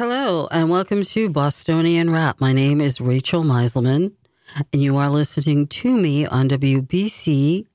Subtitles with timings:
[0.00, 2.40] Hello, and welcome to Bostonian Rap.
[2.40, 4.12] My name is Rachel Miselman,
[4.72, 7.66] and you are listening to me on WBCALP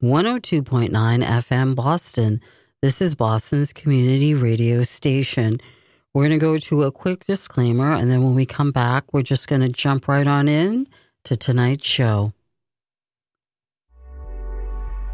[0.00, 2.40] 102.9 FM Boston.
[2.80, 5.58] This is Boston's community radio station.
[6.14, 9.22] We're going to go to a quick disclaimer, and then when we come back, we're
[9.22, 10.86] just going to jump right on in
[11.24, 12.32] to tonight's show.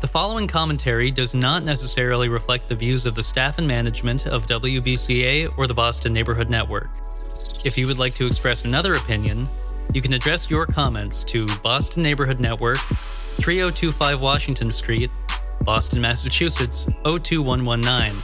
[0.04, 4.46] The following commentary does not necessarily reflect the views of the staff and management of
[4.46, 6.90] WBCA or the Boston Neighborhood Network.
[7.64, 9.48] If you would like to express another opinion,
[9.94, 15.10] you can address your comments to Boston Neighborhood Network, 3025 Washington Street,
[15.62, 18.14] Boston, Massachusetts 02119.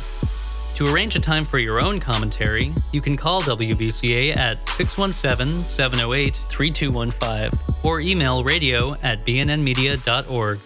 [0.74, 6.34] To arrange a time for your own commentary, you can call WBCA at 617 708
[6.34, 10.60] 3215 or email radio at bnnmedia.org.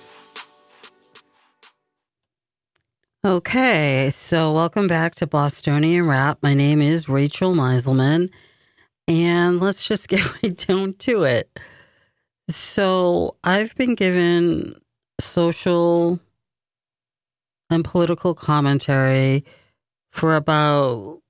[3.27, 6.37] Okay, so welcome back to Bostonian Rap.
[6.43, 8.29] My name is Rachel Miselman,
[9.09, 11.49] and let's just get right down to it.
[12.51, 14.79] So, I've been given
[15.23, 16.21] social
[17.71, 19.47] and political commentary
[20.13, 21.23] for about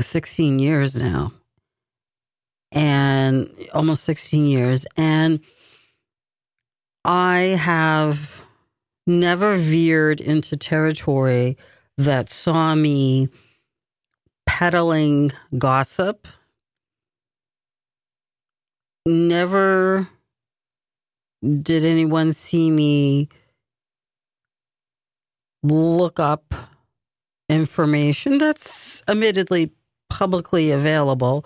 [0.00, 1.32] 16 years now,
[2.72, 4.86] and almost 16 years.
[4.96, 5.40] And
[7.04, 8.47] I have
[9.08, 11.56] never veered into territory
[11.96, 13.28] that saw me
[14.46, 16.28] peddling gossip.
[19.06, 20.08] Never
[21.42, 23.28] did anyone see me
[25.62, 26.54] look up
[27.48, 29.72] information that's admittedly
[30.10, 31.44] publicly available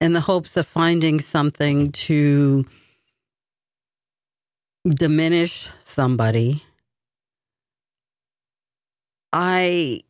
[0.00, 2.64] in the hopes of finding something to
[4.84, 6.62] diminish somebody.
[9.32, 10.00] I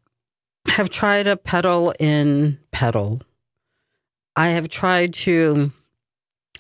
[0.69, 3.23] have tried to pedal in pedal.
[4.37, 5.71] I have tried to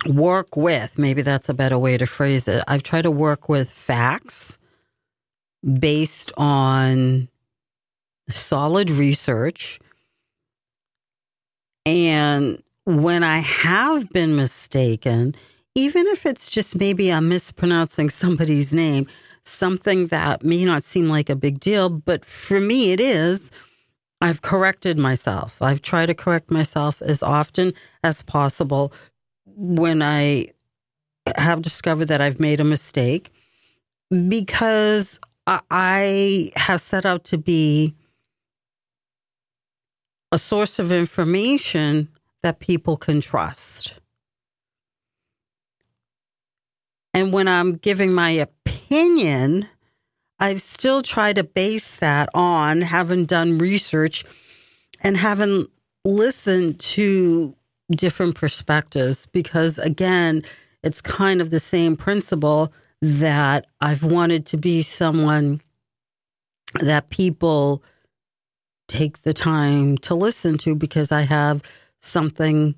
[0.06, 2.62] work with, maybe that's a better way to phrase it.
[2.68, 4.58] I've tried to work with facts
[5.62, 7.28] based on
[8.28, 9.80] solid research.
[11.86, 15.34] And when I have been mistaken,
[15.74, 19.06] even if it's just maybe I'm mispronouncing somebody's name,
[19.42, 23.50] something that may not seem like a big deal, but for me it is.
[24.20, 25.60] I've corrected myself.
[25.60, 28.92] I've tried to correct myself as often as possible
[29.44, 30.46] when I
[31.36, 33.30] have discovered that I've made a mistake
[34.28, 37.94] because I have set out to be
[40.32, 42.08] a source of information
[42.42, 44.00] that people can trust.
[47.14, 49.68] And when I'm giving my opinion,
[50.40, 54.24] I've still tried to base that on having done research
[55.02, 55.68] and having
[56.04, 57.56] listened to
[57.90, 60.42] different perspectives because, again,
[60.82, 65.60] it's kind of the same principle that I've wanted to be someone
[66.80, 67.82] that people
[68.88, 71.62] take the time to listen to because I have
[72.00, 72.74] something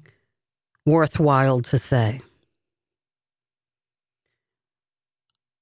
[0.84, 2.20] worthwhile to say.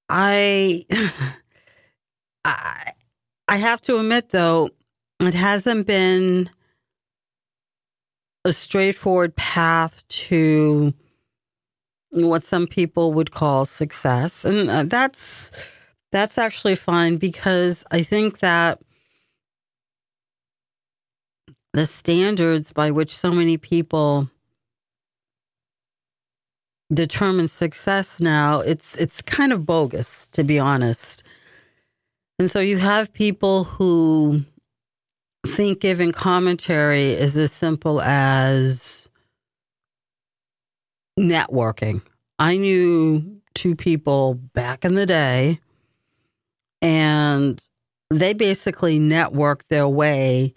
[0.09, 0.85] I,
[2.45, 2.91] I,
[3.47, 4.69] I have to admit though,
[5.19, 6.49] it hasn't been
[8.45, 10.93] a straightforward path to
[12.11, 15.51] what some people would call success, and uh, that's
[16.11, 18.79] that's actually fine because I think that
[21.73, 24.29] the standards by which so many people
[26.93, 31.23] determine success now, it's it's kind of bogus to be honest.
[32.39, 34.43] And so you have people who
[35.47, 39.09] think giving commentary is as simple as
[41.19, 42.01] networking.
[42.39, 45.59] I knew two people back in the day
[46.81, 47.61] and
[48.09, 50.53] they basically networked their way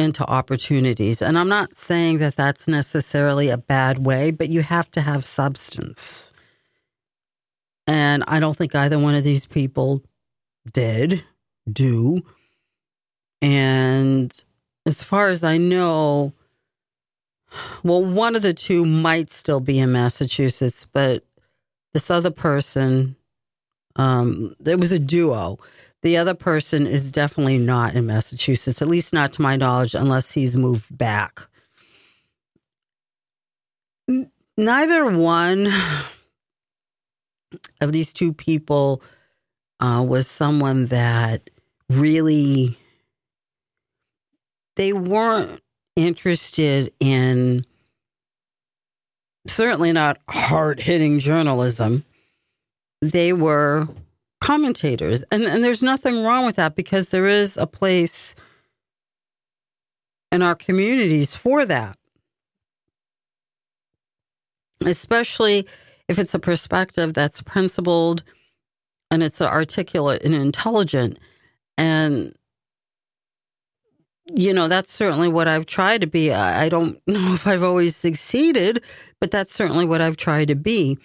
[0.00, 1.20] into opportunities.
[1.20, 5.26] And I'm not saying that that's necessarily a bad way, but you have to have
[5.26, 6.32] substance.
[7.86, 10.02] And I don't think either one of these people
[10.72, 11.22] did,
[11.70, 12.22] do.
[13.42, 14.32] And
[14.86, 16.32] as far as I know,
[17.82, 21.24] well, one of the two might still be in Massachusetts, but
[21.92, 23.16] this other person,
[23.96, 25.58] um, there was a duo
[26.02, 30.32] the other person is definitely not in Massachusetts, at least not to my knowledge, unless
[30.32, 31.46] he's moved back.
[34.56, 35.68] Neither one
[37.80, 39.02] of these two people
[39.80, 41.48] uh, was someone that
[41.88, 42.78] really
[44.76, 45.60] they weren't
[45.96, 47.64] interested in
[49.46, 52.04] certainly not hard hitting journalism.
[53.02, 53.88] They were
[54.50, 55.24] commentators.
[55.30, 58.34] And, and there's nothing wrong with that because there is a place
[60.32, 61.96] in our communities for that.
[64.84, 65.68] Especially
[66.08, 68.24] if it's a perspective that's principled
[69.12, 71.20] and it's articulate and intelligent.
[71.78, 72.34] And,
[74.34, 76.32] you know, that's certainly what I've tried to be.
[76.32, 78.82] I don't know if I've always succeeded,
[79.20, 80.98] but that's certainly what I've tried to be.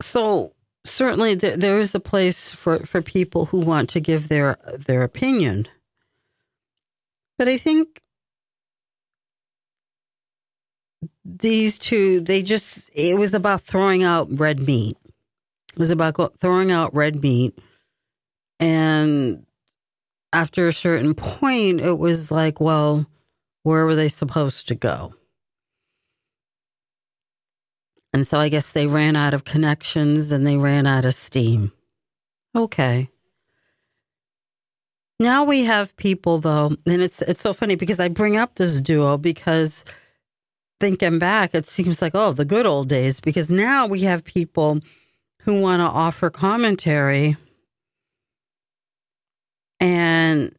[0.00, 5.02] So, certainly there is a place for, for people who want to give their their
[5.02, 5.66] opinion.
[7.38, 8.00] But I think
[11.24, 14.96] these two, they just, it was about throwing out red meat.
[15.72, 17.58] It was about throwing out red meat.
[18.60, 19.44] And
[20.32, 23.06] after a certain point, it was like, well,
[23.62, 25.14] where were they supposed to go?
[28.14, 31.72] And so I guess they ran out of connections and they ran out of steam.
[32.56, 33.10] Okay.
[35.20, 38.80] Now we have people though, and it's it's so funny because I bring up this
[38.80, 39.84] duo because
[40.80, 44.80] thinking back, it seems like, oh, the good old days, because now we have people
[45.42, 47.38] who want to offer commentary.
[49.80, 50.54] And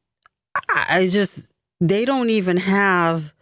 [0.69, 3.35] I just, they don't even have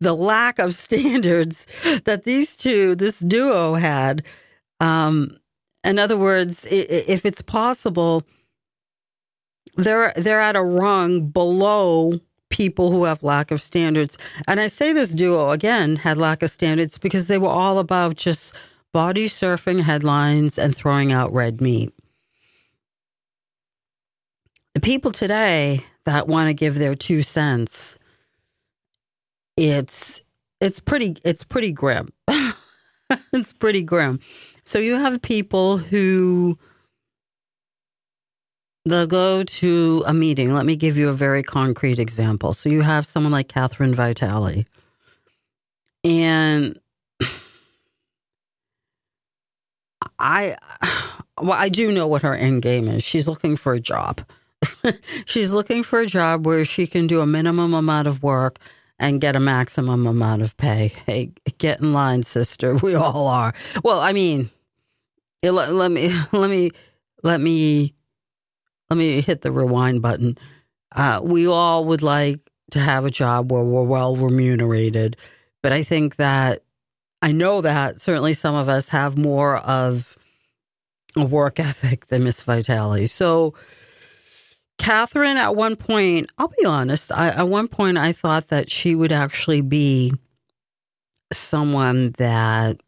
[0.00, 1.66] the lack of standards
[2.04, 4.24] that these two, this duo had.
[4.80, 5.36] Um,
[5.84, 8.22] in other words, if it's possible,
[9.76, 14.16] they're they're at a rung below people who have lack of standards.
[14.46, 18.16] And I say this duo again had lack of standards because they were all about
[18.16, 18.54] just
[18.92, 21.92] body surfing headlines and throwing out red meat.
[24.74, 27.98] The people today that want to give their two cents,
[29.56, 30.22] it's
[30.60, 32.08] it's pretty it's pretty grim.
[33.32, 34.20] it's pretty grim.
[34.64, 36.58] So you have people who
[38.86, 40.52] they'll go to a meeting.
[40.54, 42.52] Let me give you a very concrete example.
[42.52, 44.64] So you have someone like Catherine Vitale,
[46.02, 46.78] and
[50.18, 50.56] I,
[51.40, 53.04] well, I do know what her end game is.
[53.04, 54.22] She's looking for a job.
[55.26, 58.58] She's looking for a job where she can do a minimum amount of work
[59.04, 60.90] and get a maximum amount of pay.
[61.04, 62.74] Hey, get in line, sister.
[62.76, 63.52] We all are.
[63.82, 64.48] Well, I mean,
[65.42, 66.70] let, let me let me
[67.22, 67.94] let me
[68.88, 70.38] let me hit the rewind button.
[70.94, 72.40] Uh, we all would like
[72.70, 75.18] to have a job where we're well remunerated,
[75.62, 76.62] but I think that
[77.20, 80.16] I know that certainly some of us have more of
[81.14, 83.06] a work ethic than Miss Vitale.
[83.06, 83.52] So,
[84.78, 88.94] Catherine, at one point, I'll be honest, I, at one point I thought that she
[88.94, 90.12] would actually be
[91.32, 92.80] someone that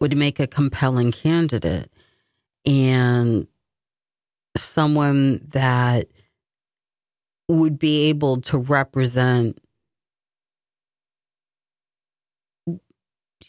[0.00, 1.90] would make a compelling candidate.
[2.64, 3.46] And
[4.56, 6.06] someone that
[7.48, 9.58] would be able to represent
[12.66, 12.78] you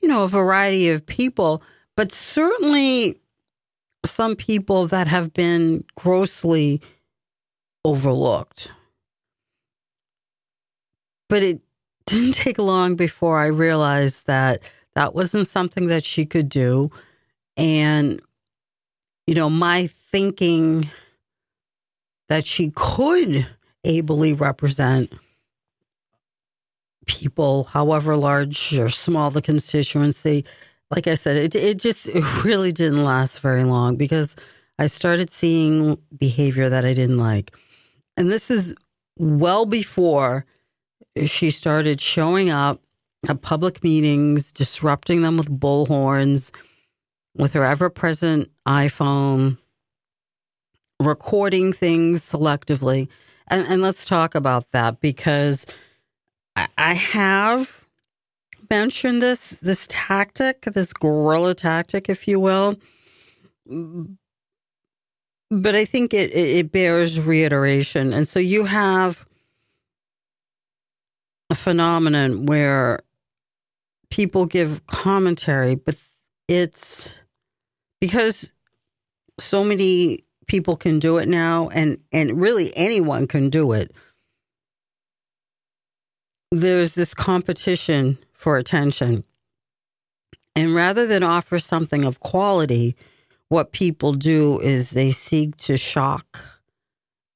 [0.08, 1.64] know a variety of people
[1.96, 3.20] but certainly
[4.06, 6.82] some people that have been grossly
[7.84, 8.72] overlooked
[11.30, 11.62] but it
[12.06, 14.62] didn't take long before i realized that
[14.96, 16.90] that wasn't something that she could do
[17.58, 18.22] and
[19.26, 20.90] you know my thinking
[22.30, 23.48] that she could
[23.84, 25.12] ably represent
[27.08, 30.46] people, however large or small the constituency.
[30.90, 34.36] Like I said, it it just it really didn't last very long because
[34.80, 37.56] I started seeing behavior that I didn't like.
[38.16, 38.74] And this is
[39.18, 40.46] well before
[41.26, 42.82] she started showing up
[43.28, 46.52] at public meetings, disrupting them with bullhorns,
[47.36, 49.58] with her ever present iPhone,
[51.02, 53.08] recording things selectively.
[53.50, 55.66] And, and let's talk about that because
[56.56, 57.77] I, I have
[58.70, 62.76] mentioned this this tactic, this guerrilla tactic, if you will.
[65.50, 68.14] But I think it, it bears reiteration.
[68.14, 69.26] And so you have
[71.50, 73.00] a phenomenon where
[74.10, 75.96] people give commentary, but
[76.48, 77.22] it's
[78.00, 78.52] because
[79.40, 83.92] so many people can do it now and and really anyone can do it
[86.52, 89.26] there's this competition for attention
[90.56, 92.96] and rather than offer something of quality
[93.50, 96.40] what people do is they seek to shock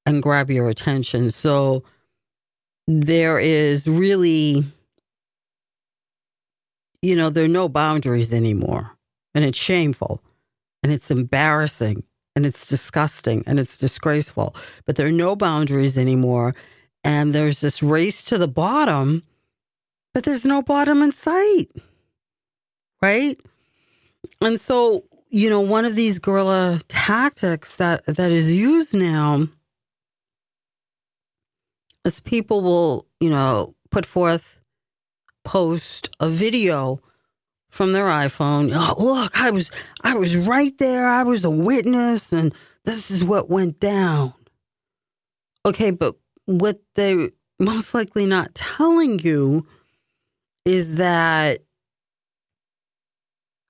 [0.05, 1.29] and grab your attention.
[1.29, 1.83] So
[2.87, 4.65] there is really,
[7.01, 8.97] you know, there are no boundaries anymore.
[9.33, 10.21] And it's shameful
[10.83, 12.03] and it's embarrassing
[12.35, 14.55] and it's disgusting and it's disgraceful.
[14.85, 16.55] But there are no boundaries anymore.
[17.03, 19.23] And there's this race to the bottom,
[20.13, 21.67] but there's no bottom in sight.
[23.01, 23.39] Right?
[24.41, 29.47] And so, you know, one of these guerrilla tactics that, that is used now
[32.05, 34.59] is people will, you know, put forth,
[35.43, 37.01] post a video
[37.69, 38.71] from their iPhone.
[38.73, 39.71] Oh, look, I was
[40.03, 41.07] I was right there.
[41.07, 42.53] I was a witness and
[42.83, 44.33] this is what went down.
[45.65, 46.15] Okay, but
[46.45, 49.65] what they most likely not telling you
[50.65, 51.59] is that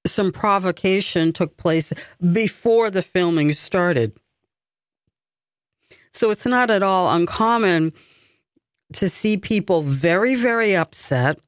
[0.06, 1.94] some provocation took place
[2.34, 4.18] before the filming started.
[6.12, 7.94] So it's not at all uncommon
[8.94, 11.40] to see people very, very upset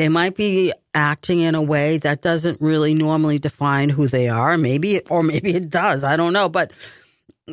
[0.00, 4.56] they might be acting in a way that doesn't really normally define who they are.
[4.56, 6.04] Maybe, or maybe it does.
[6.04, 6.48] I don't know.
[6.48, 6.72] But,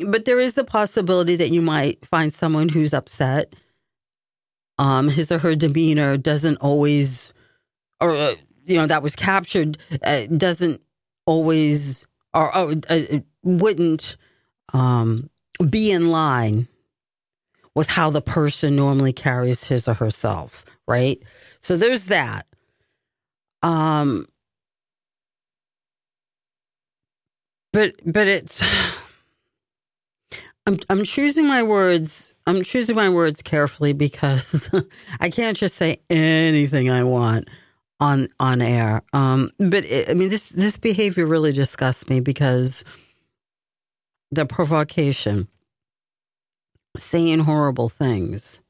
[0.06, 3.54] but there is the possibility that you might find someone who's upset.
[4.78, 7.32] Um, his or her demeanor doesn't always,
[8.00, 10.82] or uh, you know, that was captured uh, doesn't
[11.26, 13.00] always, or, or uh,
[13.42, 14.16] wouldn't
[14.72, 15.28] um,
[15.68, 16.68] be in line
[17.74, 21.22] with how the person normally carries his or herself, right?
[21.60, 22.46] So there's that.
[23.62, 24.26] Um
[27.72, 28.62] but but it's
[30.66, 32.32] I'm I'm choosing my words.
[32.48, 34.70] I'm choosing my words carefully because
[35.20, 37.46] I can't just say anything I want
[38.00, 39.02] on on air.
[39.12, 42.84] Um, but it, I mean this this behavior really disgusts me because
[44.30, 45.46] the provocation,
[46.96, 48.62] saying horrible things,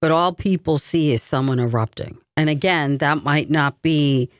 [0.00, 2.18] but all people see is someone erupting.
[2.36, 4.30] And again, that might not be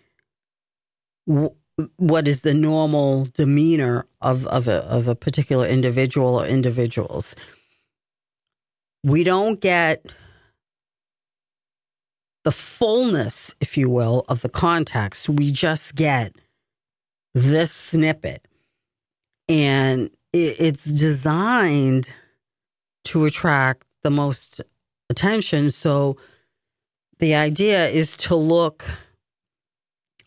[1.96, 7.36] what is the normal demeanor of, of, a, of a particular individual or individuals.
[9.04, 10.04] We don't get
[12.44, 15.28] the fullness, if you will, of the context.
[15.28, 16.34] We just get
[17.34, 18.48] this snippet.
[19.48, 22.10] And it's designed
[23.04, 24.60] to attract the most
[25.08, 25.70] attention.
[25.70, 26.16] So
[27.18, 28.84] the idea is to look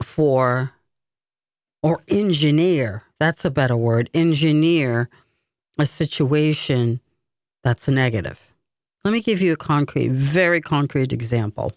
[0.02, 0.74] for
[1.84, 5.10] or engineer, that's a better word, engineer
[5.80, 7.00] a situation
[7.64, 8.54] that's negative.
[9.04, 11.72] Let me give you a concrete, very concrete example.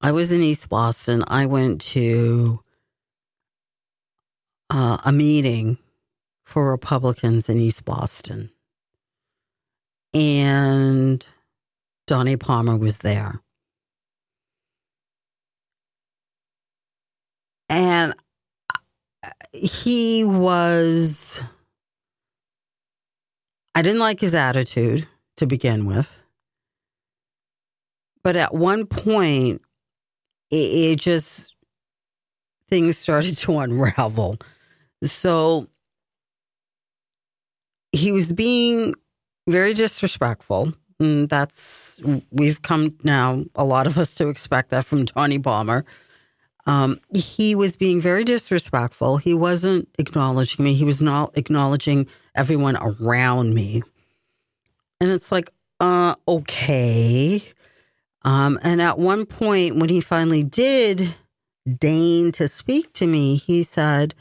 [0.00, 1.24] I was in East Boston.
[1.26, 2.62] I went to
[4.70, 5.78] uh, a meeting
[6.44, 8.50] for Republicans in East Boston
[10.12, 11.24] and
[12.06, 13.40] Donnie Palmer was there.
[17.70, 18.14] And
[19.24, 21.40] uh, he was,
[23.74, 26.20] I didn't like his attitude to begin with.
[28.24, 29.62] But at one point,
[30.50, 31.54] it, it just,
[32.68, 34.36] things started to unravel.
[35.04, 35.68] So
[37.92, 38.94] he was being
[39.48, 40.72] very disrespectful.
[40.98, 42.00] And that's
[42.30, 45.86] we've come now a lot of us to expect that from Donnie Palmer.
[46.70, 49.16] Um, he was being very disrespectful.
[49.16, 50.74] He wasn't acknowledging me.
[50.74, 53.82] He was not acknowledging everyone around me.
[55.00, 55.50] And it's like,
[55.80, 57.42] uh, okay.
[58.22, 61.12] Um, and at one point, when he finally did
[61.68, 64.14] deign to speak to me, he said,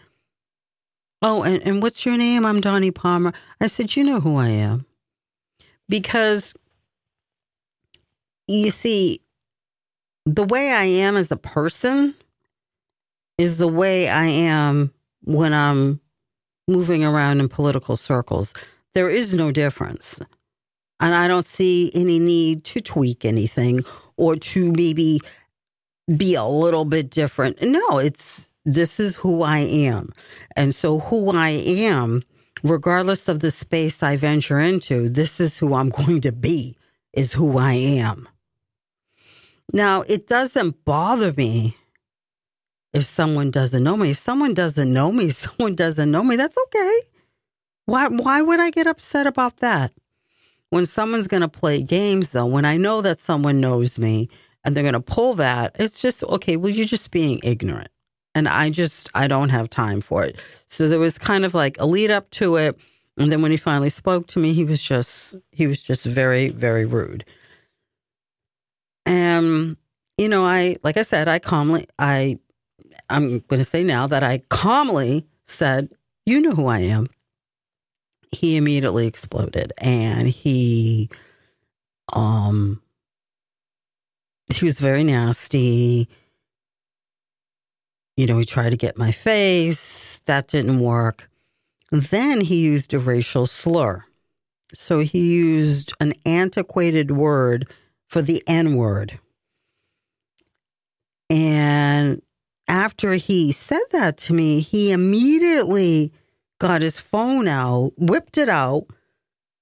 [1.21, 2.47] Oh, and, and what's your name?
[2.47, 3.33] I'm Donnie Palmer.
[3.61, 4.87] I said, You know who I am
[5.87, 6.55] because
[8.47, 9.21] you see,
[10.25, 12.15] the way I am as a person
[13.39, 14.93] is the way I am
[15.23, 16.01] when I'm
[16.67, 18.53] moving around in political circles.
[18.93, 20.21] There is no difference.
[20.99, 23.83] And I don't see any need to tweak anything
[24.17, 25.21] or to maybe
[26.17, 27.61] be a little bit different.
[27.61, 30.11] No, it's this is who I am.
[30.57, 32.21] And so who I am
[32.61, 36.75] regardless of the space I venture into, this is who I'm going to be,
[37.13, 38.27] is who I am.
[39.71, 41.77] Now, it doesn't bother me
[42.93, 44.11] if someone doesn't know me.
[44.11, 46.99] If someone doesn't know me, someone doesn't know me, that's okay.
[47.85, 49.91] Why, why would I get upset about that?
[50.69, 54.29] When someone's going to play games, though, when I know that someone knows me
[54.63, 57.89] and they're going to pull that, it's just, okay, well, you're just being ignorant.
[58.35, 60.39] And I just, I don't have time for it.
[60.67, 62.79] So there was kind of like a lead up to it.
[63.17, 66.49] And then when he finally spoke to me, he was just, he was just very,
[66.49, 67.25] very rude.
[69.07, 69.75] And,
[70.19, 72.37] you know, I, like I said, I calmly, I,
[73.09, 75.89] I'm going to say now that I calmly said,
[76.25, 77.07] You know who I am.
[78.31, 81.09] He immediately exploded and he,
[82.13, 82.81] um,
[84.53, 86.07] he was very nasty.
[88.15, 90.21] You know, he tried to get my face.
[90.25, 91.29] That didn't work.
[91.91, 94.05] Then he used a racial slur.
[94.73, 97.67] So he used an antiquated word
[98.07, 99.19] for the N word.
[101.29, 102.21] And
[102.69, 106.13] after he said that to me, he immediately
[106.59, 108.85] got his phone out, whipped it out,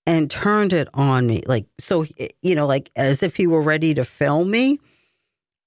[0.05, 1.41] and turned it on me.
[1.47, 2.05] Like, so,
[2.41, 4.79] you know, like as if he were ready to film me.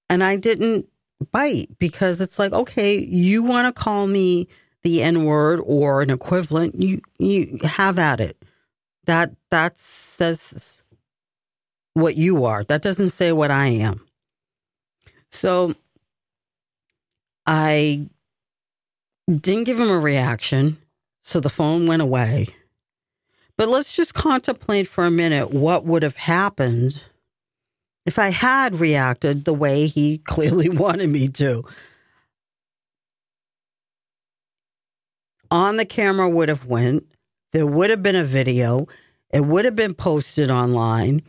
[0.09, 0.87] And I didn't
[1.33, 4.49] bite because it's like, okay, you want to call me
[4.83, 8.45] the N word or an equivalent, you, you have at it.
[9.05, 10.83] That, that says
[11.95, 12.65] what you are.
[12.65, 14.07] That doesn't say what I am.
[15.31, 15.75] So
[17.53, 18.07] I
[19.29, 20.79] didn't give him a reaction,
[21.21, 22.47] so the phone went away.
[23.57, 27.03] But let's just contemplate for a minute what would have happened
[28.07, 31.65] if I had reacted the way he clearly wanted me to.
[35.51, 37.05] On the camera would have went.
[37.51, 38.87] There would have been a video.
[39.35, 41.23] It would have been posted online,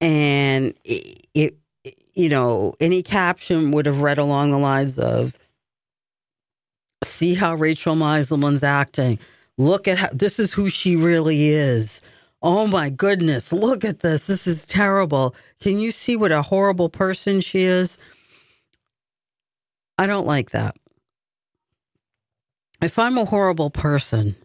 [0.00, 1.58] and it, it
[2.14, 5.36] you know, any caption would have read along the lines of,
[7.04, 9.18] see how Rachel Miselman's acting.
[9.58, 12.02] Look at how this is who she really is.
[12.42, 14.26] Oh my goodness, look at this.
[14.26, 15.34] This is terrible.
[15.60, 17.98] Can you see what a horrible person she is?
[19.98, 20.76] I don't like that.
[22.82, 24.36] If I'm a horrible person,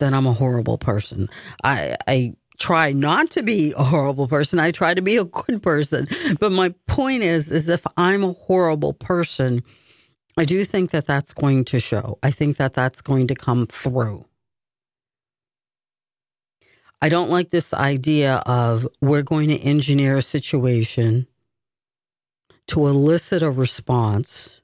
[0.00, 1.28] then I'm a horrible person.
[1.62, 4.58] I I try not to be a horrible person.
[4.58, 6.06] I try to be a good person.
[6.38, 9.62] But my point is, is if I'm a horrible person,
[10.36, 12.18] I do think that that's going to show.
[12.22, 14.26] I think that that's going to come through.
[17.00, 21.26] I don't like this idea of we're going to engineer a situation
[22.68, 24.62] to elicit a response.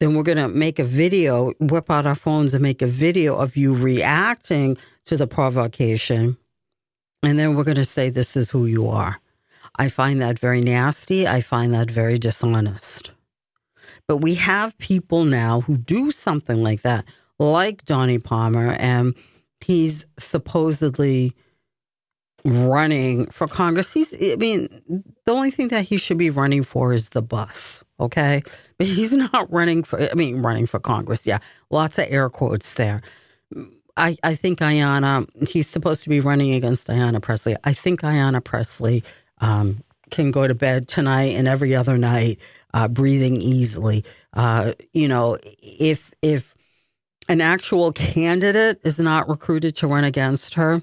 [0.00, 3.36] Then we're going to make a video, whip out our phones and make a video
[3.36, 6.36] of you reacting to the provocation
[7.22, 9.20] and then we're going to say, this is who you are.
[9.76, 11.26] I find that very nasty.
[11.26, 13.12] I find that very dishonest.
[14.08, 17.04] But we have people now who do something like that,
[17.38, 19.14] like Donnie Palmer, and
[19.60, 21.34] he's supposedly
[22.44, 23.92] running for Congress.
[23.92, 24.68] He's, I mean,
[25.24, 28.42] the only thing that he should be running for is the bus, okay?
[28.78, 31.26] But he's not running for, I mean, running for Congress.
[31.26, 31.38] Yeah,
[31.70, 33.00] lots of air quotes there.
[33.96, 37.56] I, I think Ayanna, he's supposed to be running against Ayanna Pressley.
[37.64, 39.04] I think Ayanna Pressley
[39.40, 42.38] um, can go to bed tonight and every other night
[42.72, 44.04] uh, breathing easily.
[44.32, 46.54] Uh, you know, if if
[47.28, 50.82] an actual candidate is not recruited to run against her,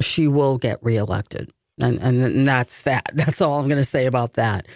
[0.00, 1.50] she will get reelected.
[1.80, 3.10] And, and that's that.
[3.14, 4.66] That's all I'm going to say about that.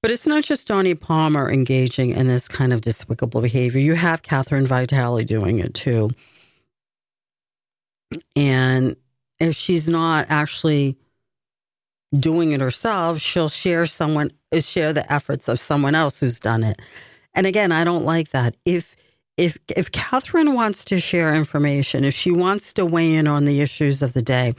[0.00, 3.80] But it's not just Donnie Palmer engaging in this kind of despicable behavior.
[3.80, 6.10] You have Catherine Vitale doing it too.
[8.36, 8.96] And
[9.38, 10.96] if she's not actually
[12.16, 16.80] doing it herself, she'll share someone share the efforts of someone else who's done it.
[17.34, 18.54] And again, I don't like that.
[18.64, 18.94] If
[19.36, 23.60] if if Catherine wants to share information, if she wants to weigh in on the
[23.60, 24.54] issues of the day,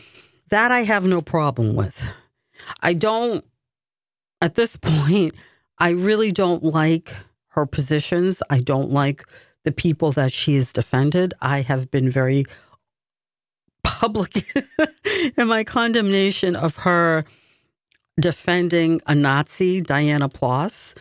[0.49, 2.11] that I have no problem with.
[2.81, 3.45] I don't
[4.41, 5.35] at this point,
[5.77, 7.13] I really don't like
[7.49, 8.41] her positions.
[8.49, 9.25] I don't like
[9.63, 11.33] the people that she has defended.
[11.41, 12.45] I have been very
[13.83, 14.45] public
[15.37, 17.25] and my condemnation of her
[18.19, 20.95] defending a Nazi, Diana Ploss.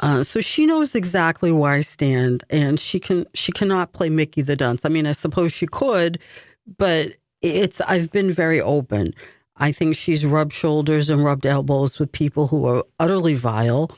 [0.00, 4.42] Uh, so she knows exactly where I stand, and she can she cannot play Mickey
[4.42, 4.84] the Dunce.
[4.84, 6.18] I mean, I suppose she could,
[6.76, 9.14] but it's I've been very open.
[9.56, 13.90] I think she's rubbed shoulders and rubbed elbows with people who are utterly vile,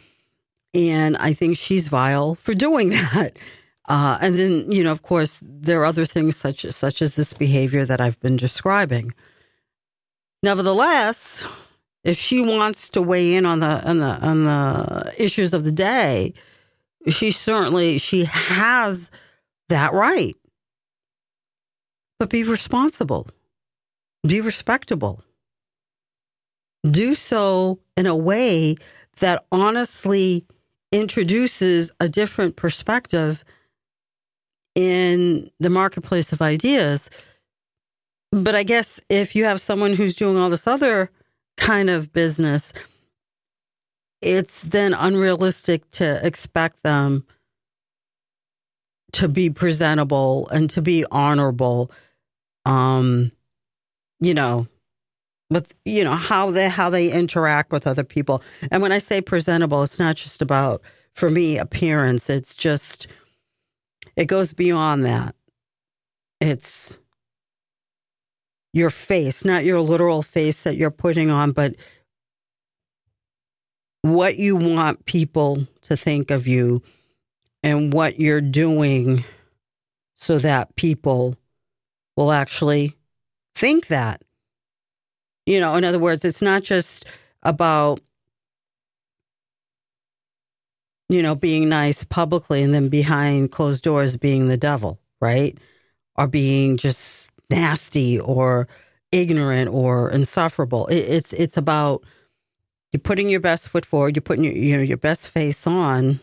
[0.75, 3.39] and I think she's vile for doing that.
[3.89, 7.35] Uh, and then, you know, of course, there are other things such such as this
[7.35, 9.13] behavior that I've been describing.
[10.43, 11.47] Nevertheless,
[12.03, 15.73] if she wants to weigh in on the on the on the issues of the
[15.73, 16.33] day,
[17.09, 19.11] she certainly she has
[19.69, 20.37] that right.
[22.19, 23.29] But be responsible.
[24.27, 25.23] Be respectable.
[26.91, 28.77] Do so in a way
[29.21, 30.47] that honestly
[30.93, 33.45] introduces a different perspective
[34.75, 37.11] in the marketplace of ideas.
[38.33, 41.11] But I guess if you have someone who's doing all this other
[41.57, 42.73] kind of business,
[44.21, 47.25] it's then unrealistic to expect them
[49.13, 51.91] to be presentable and to be honorable.
[52.67, 53.31] Um,
[54.21, 54.67] you know,
[55.51, 58.43] with you know how they how they interact with other people.
[58.71, 60.83] And when I say presentable, it's not just about
[61.13, 62.29] for me appearance.
[62.29, 63.07] It's just
[64.17, 65.35] it goes beyond that.
[66.41, 66.99] It's
[68.73, 71.77] your face, not your literal face that you're putting on, but
[74.03, 76.83] what you want people to think of you
[77.63, 79.25] and what you're doing
[80.17, 81.37] so that people
[82.17, 82.97] will actually
[83.55, 84.23] think that.
[85.47, 87.07] You know, in other words, it's not just
[87.43, 88.01] about,
[91.09, 95.59] you know, being nice publicly and then behind closed doors being the devil, right?
[96.17, 98.69] Or being just nasty or
[99.13, 100.87] ignorant or insufferable.
[100.87, 102.05] It, it's it's about
[102.93, 106.21] you're putting your best foot forward, you're putting your you know your best face on.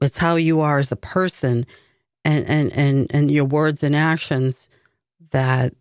[0.00, 1.66] It's how you are as a person
[2.24, 4.68] and and and and your words and actions
[5.30, 5.74] that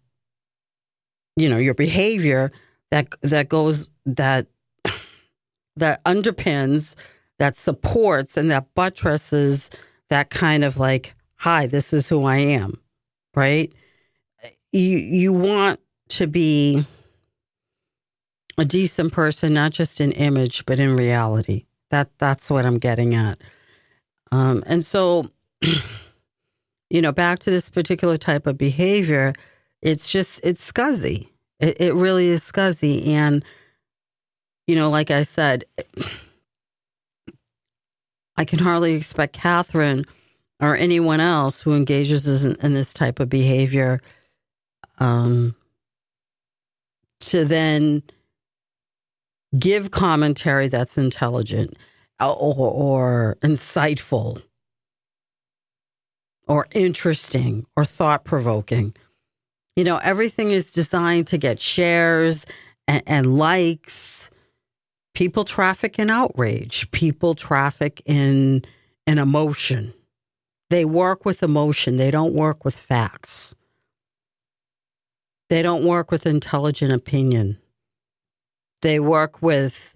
[1.35, 2.51] you know your behavior
[2.91, 4.47] that that goes that
[5.75, 6.95] that underpins
[7.39, 9.71] that supports and that buttresses
[10.09, 12.79] that kind of like hi this is who i am
[13.35, 13.71] right?
[14.71, 16.85] You you want to be
[18.57, 21.65] a decent person not just in image but in reality.
[21.91, 23.41] That that's what i'm getting at.
[24.31, 25.25] Um, and so
[26.89, 29.33] you know back to this particular type of behavior
[29.81, 31.29] it's just it's scuzzy.
[31.59, 33.43] It, it really is scuzzy, and
[34.67, 35.63] you know, like I said,
[38.39, 40.05] I can hardly expect Catherine
[40.61, 43.99] or anyone else who engages in, in this type of behavior
[44.99, 45.55] um,
[47.19, 48.01] to then
[49.57, 51.75] give commentary that's intelligent
[52.19, 54.41] or, or insightful
[56.47, 58.95] or interesting or thought provoking.
[59.75, 62.45] You know, everything is designed to get shares
[62.87, 64.18] and, and likes.
[65.19, 66.89] People traffic in outrage.
[66.91, 68.61] People traffic in
[69.05, 69.93] an emotion.
[70.69, 71.97] They work with emotion.
[71.97, 73.53] They don't work with facts.
[75.49, 77.57] They don't work with intelligent opinion.
[78.81, 79.93] They work with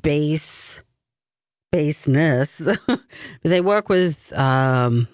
[0.00, 0.82] base
[1.70, 2.66] baseness.
[3.42, 5.06] they work with um,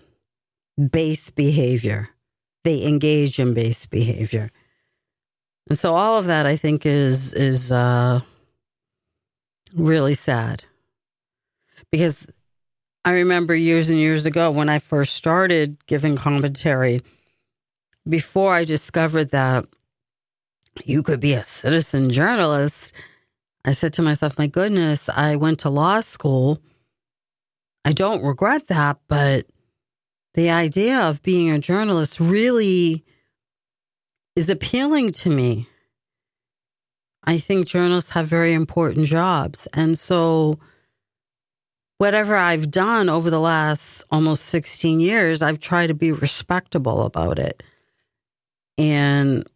[0.91, 2.11] base behavior
[2.69, 4.51] they engage in base behavior.
[5.71, 8.21] And so all of that I think is is uh,
[9.75, 10.65] really sad.
[11.91, 12.31] Because
[13.05, 17.01] I remember years and years ago when I first started giving commentary,
[18.09, 19.67] before I discovered that
[20.85, 22.93] you could be a citizen journalist,
[23.65, 26.61] I said to myself, my goodness, I went to law school.
[27.85, 29.47] I don't regret that, but
[30.35, 33.05] the idea of being a journalist really
[34.37, 35.69] is appealing to me.
[37.29, 39.69] I think journalists have very important jobs.
[39.75, 40.59] And so,
[41.99, 47.39] whatever I've done over the last almost 16 years, I've tried to be respectable about
[47.39, 47.63] it.
[48.79, 49.47] And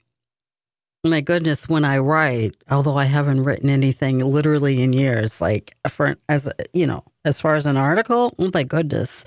[1.02, 6.16] my goodness, when I write, although I haven't written anything literally in years, like for
[6.28, 9.24] as you know, as far as an article, oh my goodness,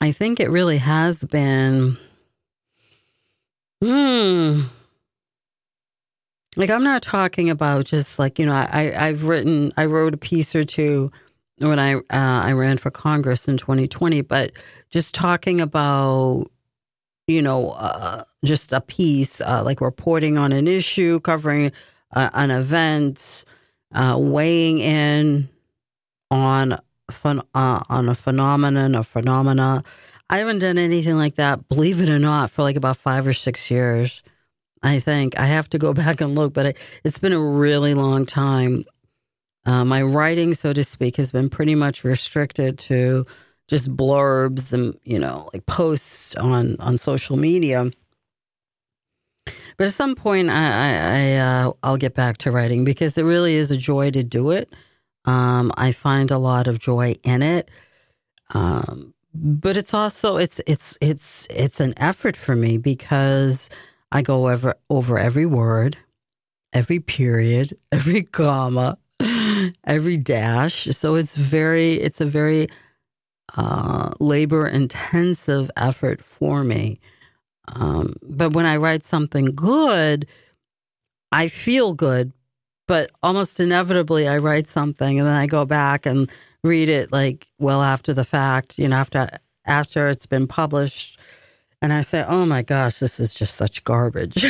[0.00, 1.96] I think it really has been.
[3.80, 4.62] Hmm.
[6.56, 10.18] Like I'm not talking about just like you know I I've written I wrote a
[10.18, 11.10] piece or two
[11.58, 14.52] when I uh, I ran for Congress in 2020, but
[14.90, 16.46] just talking about
[17.26, 21.72] you know uh, just a piece uh, like reporting on an issue, covering
[22.14, 23.44] uh, an event,
[23.94, 25.48] uh, weighing in
[26.30, 26.76] on
[27.10, 29.82] phen- uh, on a phenomenon or phenomena.
[30.28, 33.32] I haven't done anything like that, believe it or not, for like about five or
[33.32, 34.22] six years.
[34.82, 37.94] I think I have to go back and look, but it, has been a really
[37.94, 38.84] long time.
[39.64, 43.24] Uh, my writing, so to speak, has been pretty much restricted to
[43.68, 47.90] just blurbs and you know like posts on on social media.
[49.76, 53.24] But at some point, I, I, I uh, I'll get back to writing because it
[53.24, 54.72] really is a joy to do it.
[55.24, 57.70] Um, I find a lot of joy in it.
[58.54, 63.70] Um, but it's also it's it's it's it's an effort for me because
[64.12, 65.96] I go over over every word,
[66.72, 68.98] every period, every comma,
[69.84, 70.84] every dash.
[70.84, 72.68] So it's very, it's a very
[73.56, 77.00] uh, labor intensive effort for me.
[77.74, 80.26] Um, but when I write something good,
[81.30, 82.32] I feel good,
[82.86, 86.30] but almost inevitably I write something and then I go back and
[86.62, 89.28] read it like well after the fact, you know, after
[89.64, 91.18] after it's been published
[91.82, 94.46] and I say, "Oh my gosh, this is just such garbage."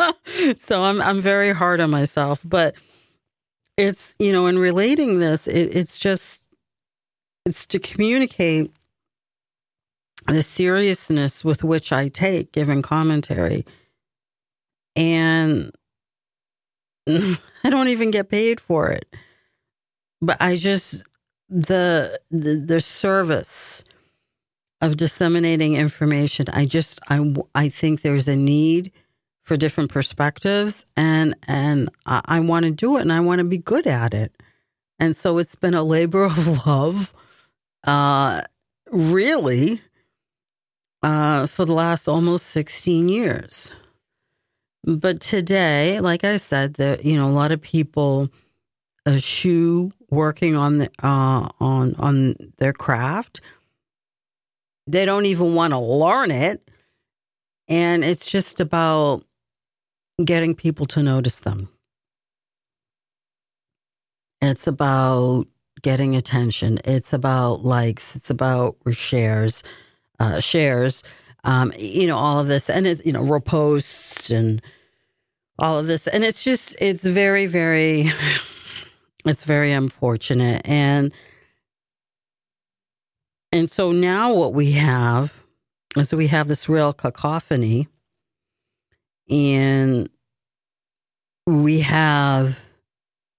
[0.56, 2.74] so I'm I'm very hard on myself, but
[3.76, 6.48] it's you know in relating this, it, it's just
[7.44, 8.72] it's to communicate
[10.26, 13.66] the seriousness with which I take given commentary,
[14.96, 15.70] and
[17.08, 19.04] I don't even get paid for it,
[20.22, 21.02] but I just
[21.50, 23.84] the the, the service
[24.80, 26.46] of disseminating information.
[26.52, 28.92] I just I I think there's a need
[29.42, 33.44] for different perspectives and and I, I want to do it and I want to
[33.44, 34.32] be good at it.
[34.98, 37.14] And so it's been a labor of love,
[37.84, 38.42] uh,
[38.90, 39.80] really,
[41.02, 43.72] uh, for the last almost 16 years.
[44.84, 48.30] But today, like I said, that you know a lot of people
[49.06, 53.40] eschew working on the uh, on on their craft.
[54.90, 56.68] They don't even want to learn it,
[57.68, 59.24] and it's just about
[60.24, 61.68] getting people to notice them.
[64.42, 65.46] It's about
[65.82, 66.78] getting attention.
[66.84, 68.16] It's about likes.
[68.16, 69.62] It's about shares,
[70.18, 71.04] uh, shares.
[71.44, 74.60] Um, you know all of this, and it's you know reposts and
[75.56, 78.10] all of this, and it's just it's very very,
[79.24, 81.12] it's very unfortunate, and
[83.52, 85.42] and so now what we have
[85.96, 87.88] is we have this real cacophony
[89.28, 90.08] and
[91.46, 92.58] we have,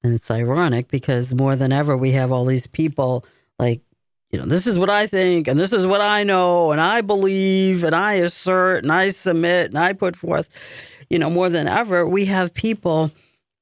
[0.03, 3.25] and it's ironic because more than ever, we have all these people
[3.59, 3.81] like,
[4.31, 7.01] you know, this is what I think, and this is what I know, and I
[7.01, 11.05] believe, and I assert, and I submit, and I put forth.
[11.09, 13.11] You know, more than ever, we have people,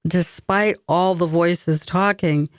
[0.08, 2.50] despite all the voices talking,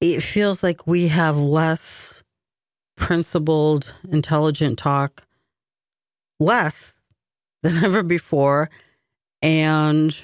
[0.00, 2.22] it feels like we have less
[2.98, 5.26] principled, intelligent talk,
[6.38, 6.94] less
[7.62, 8.70] than ever before.
[9.40, 10.16] And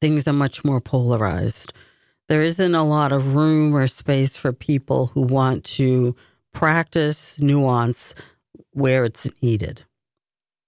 [0.00, 1.72] things are much more polarized.
[2.28, 6.16] There isn't a lot of room or space for people who want to
[6.52, 8.14] practice nuance
[8.72, 9.84] where it's needed.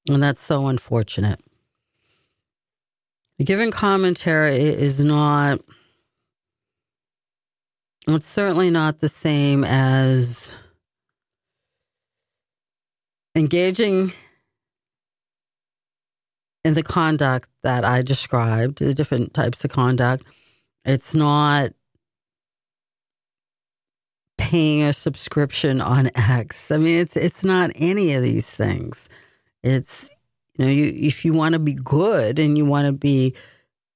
[0.08, 1.40] And that's so unfortunate.
[3.42, 5.60] Given commentary is not,
[8.08, 10.52] it's certainly not the same as
[13.34, 14.12] engaging
[16.64, 20.26] in the conduct that I described, the different types of conduct,
[20.84, 21.72] it's not
[24.38, 26.70] paying a subscription on X.
[26.70, 29.08] I mean, it's it's not any of these things.
[29.62, 30.14] It's
[30.58, 33.34] you know, you if you want to be good and you want to be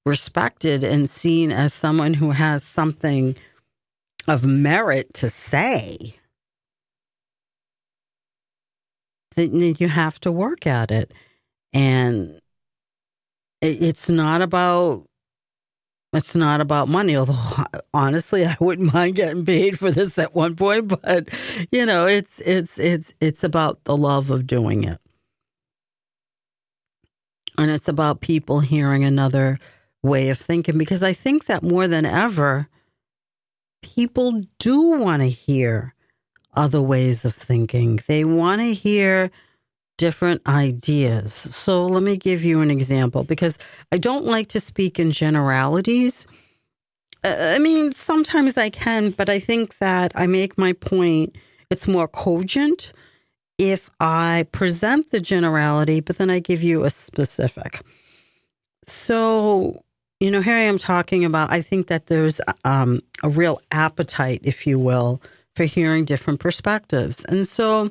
[0.07, 3.37] respected and seen as someone who has something
[4.29, 6.15] of merit to say,
[9.35, 11.13] then you have to work at it.
[11.73, 12.41] And
[13.61, 15.05] it's not about
[16.15, 17.65] it's not about money although
[17.95, 21.29] honestly i wouldn't mind getting paid for this at one point but
[21.71, 24.99] you know it's it's it's it's about the love of doing it
[27.59, 29.59] and it's about people hearing another
[30.03, 32.69] way of thinking because i think that more than ever
[33.83, 35.95] people do want to hear
[36.55, 39.31] other ways of thinking they want to hear
[39.97, 41.35] different ideas.
[41.35, 43.59] So let me give you an example because
[43.93, 46.27] I don't like to speak in generalities.
[47.25, 51.37] Uh, I mean, sometimes I can, but I think that I make my point,
[51.69, 52.93] it's more cogent
[53.59, 57.81] if I present the generality, but then I give you a specific.
[58.85, 59.83] So,
[60.21, 64.41] you know, here I am talking about, I think that there's um, a real appetite,
[64.43, 65.23] if you will,
[65.55, 67.25] for hearing different perspectives.
[67.25, 67.91] And so,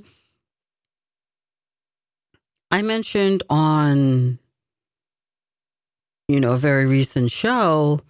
[2.70, 4.40] I mentioned on,
[6.28, 8.02] you know, a very recent show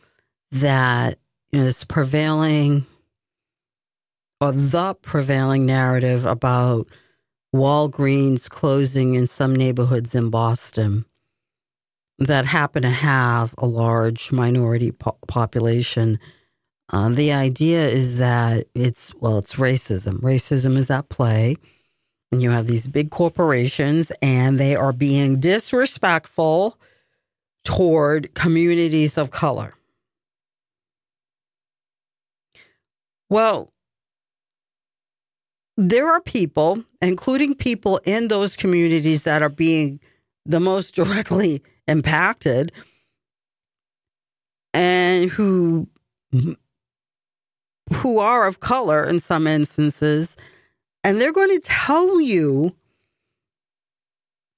[0.51, 1.19] that,
[1.51, 2.88] you know, this prevailing
[4.41, 6.88] or the prevailing narrative about
[7.56, 11.06] Walgreens closing in some neighborhoods in Boston
[12.19, 16.19] that happen to have a large minority po- population.
[16.89, 20.21] Um, the idea is that it's, well, it's racism.
[20.21, 21.56] Racism is at play
[22.32, 26.80] and you have these big corporations and they are being disrespectful
[27.63, 29.75] toward communities of color.
[33.30, 33.73] Well,
[35.75, 39.99] there are people, including people in those communities that are being
[40.45, 42.71] the most directly impacted
[44.73, 45.88] and who
[47.93, 50.38] who are of color in some instances
[51.04, 52.76] and they're going to tell you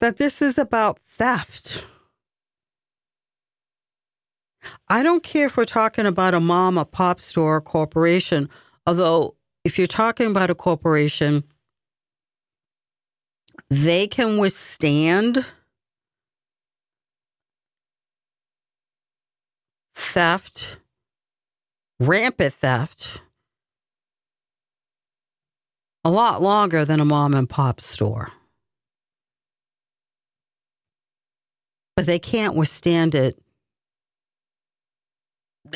[0.00, 1.84] that this is about theft.
[4.88, 8.48] I don't care if we're talking about a mom, a pop store, a corporation,
[8.86, 11.44] although if you're talking about a corporation,
[13.68, 15.46] they can withstand
[20.00, 20.78] theft,
[21.98, 23.20] rampant theft,
[26.04, 28.32] a lot longer than a mom and pop store.
[31.96, 33.38] But they can't withstand it.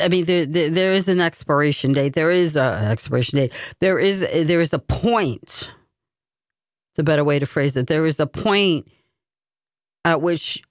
[0.00, 2.14] I mean, there, there, there is an expiration date.
[2.14, 3.74] There is an expiration date.
[3.80, 5.72] There is there is a point.
[6.92, 7.86] It's a better way to phrase it.
[7.86, 8.88] There is a point
[10.04, 10.62] at which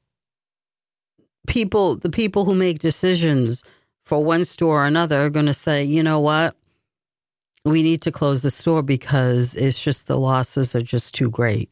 [1.48, 3.64] people, the people who make decisions
[4.04, 6.56] for one store or another, are going to say, you know what,
[7.66, 11.72] we need to close the store because it's just the losses are just too great.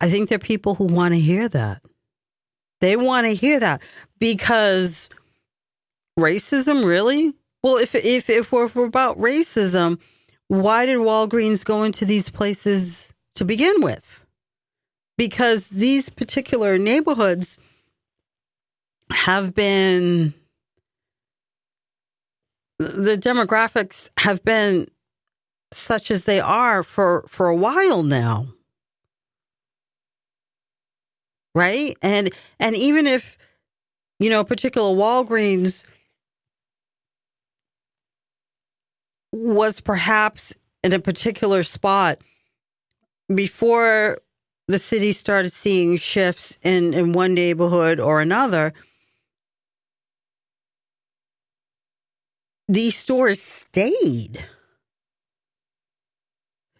[0.00, 1.82] I think there are people who want to hear that.
[2.80, 3.82] They want to hear that
[4.18, 5.08] because
[6.18, 7.32] racism, really?
[7.62, 10.00] Well, if if if we're, if we're about racism,
[10.48, 14.21] why did Walgreens go into these places to begin with?
[15.18, 17.58] Because these particular neighborhoods
[19.10, 20.34] have been
[22.78, 24.86] the demographics have been
[25.72, 28.48] such as they are for for a while now.
[31.54, 31.96] Right?
[32.02, 33.38] And and even if
[34.18, 35.84] you know particular walgreens
[39.32, 42.18] was perhaps in a particular spot
[43.34, 44.18] before
[44.68, 48.72] the city started seeing shifts in in one neighborhood or another
[52.72, 54.44] these stores stayed.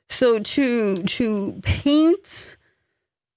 [0.08, 2.56] So to to paint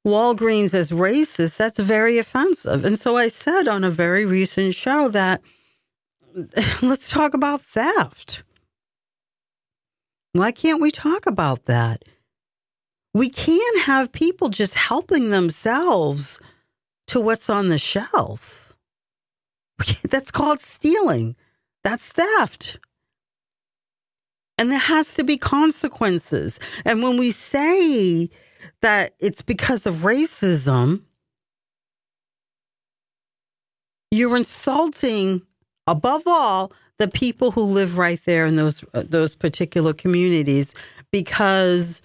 [0.06, 2.86] Walgreens as racist, that's very offensive.
[2.86, 5.42] And so I said on a very recent show that
[6.82, 8.44] let's talk about theft.
[10.34, 12.04] Why can't we talk about that?
[13.16, 16.42] We can't have people just helping themselves
[17.08, 18.76] to what's on the shelf.
[20.10, 21.38] That's called stealing.
[21.82, 22.78] That's theft.
[24.58, 26.60] And there has to be consequences.
[26.84, 28.30] And when we say
[28.82, 31.04] that it's because of racism,
[34.12, 35.42] you're insulting,
[35.88, 40.76] above all, the people who live right there in those uh, those particular communities
[41.12, 42.02] because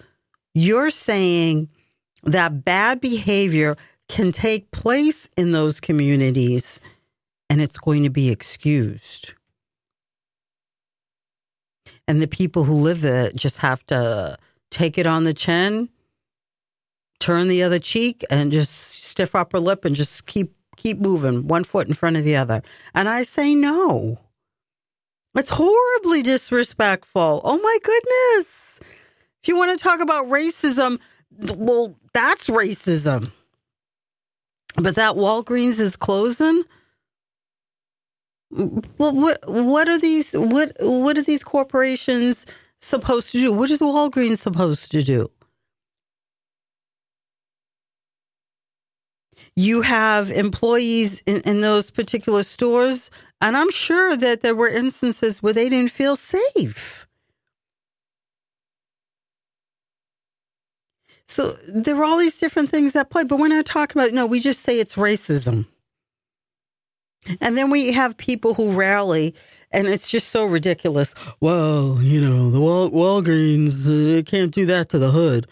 [0.53, 1.69] you're saying
[2.23, 3.75] that bad behavior
[4.09, 6.81] can take place in those communities
[7.49, 9.33] and it's going to be excused
[12.11, 14.37] and the people who live there just have to
[14.69, 15.87] take it on the chin,
[17.21, 21.63] turn the other cheek, and just stiff upper lip and just keep keep moving, one
[21.63, 22.61] foot in front of the other.
[22.93, 24.19] And I say no.
[25.37, 27.41] It's horribly disrespectful.
[27.45, 28.81] Oh my goodness.
[29.41, 30.99] If you want to talk about racism,
[31.55, 33.31] well, that's racism.
[34.75, 36.63] But that Walgreens is closing
[38.51, 42.45] well, what what are these what what are these corporations
[42.79, 43.51] supposed to do?
[43.53, 45.31] What is Walgreens supposed to do?
[49.55, 53.09] You have employees in, in those particular stores,
[53.41, 57.07] and I'm sure that there were instances where they didn't feel safe.
[61.31, 64.25] So there are all these different things at play, but we're not talking about, no,
[64.25, 65.65] we just say it's racism.
[67.39, 69.35] And then we have people who rally,
[69.71, 71.13] and it's just so ridiculous.
[71.39, 75.47] Well, you know, the Wal- Walgreens uh, can't do that to the hood.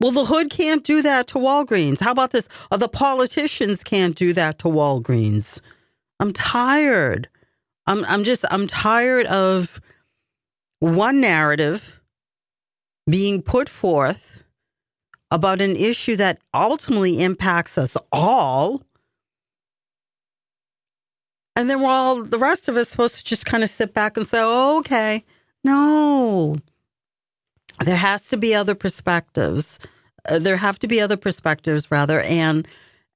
[0.00, 2.00] Well, the hood can't do that to Walgreens.
[2.00, 2.48] How about this?
[2.70, 5.60] Uh, the politicians can't do that to Walgreens.
[6.18, 7.28] I'm tired.
[7.86, 9.80] I'm I'm just I'm tired of
[10.80, 12.00] one narrative
[13.08, 14.42] being put forth
[15.32, 18.82] about an issue that ultimately impacts us all
[21.56, 24.16] and then we're all, the rest of us supposed to just kind of sit back
[24.16, 25.24] and say, oh, okay.
[25.64, 26.56] No.
[27.84, 29.78] There has to be other perspectives.
[30.28, 32.66] Uh, there have to be other perspectives rather and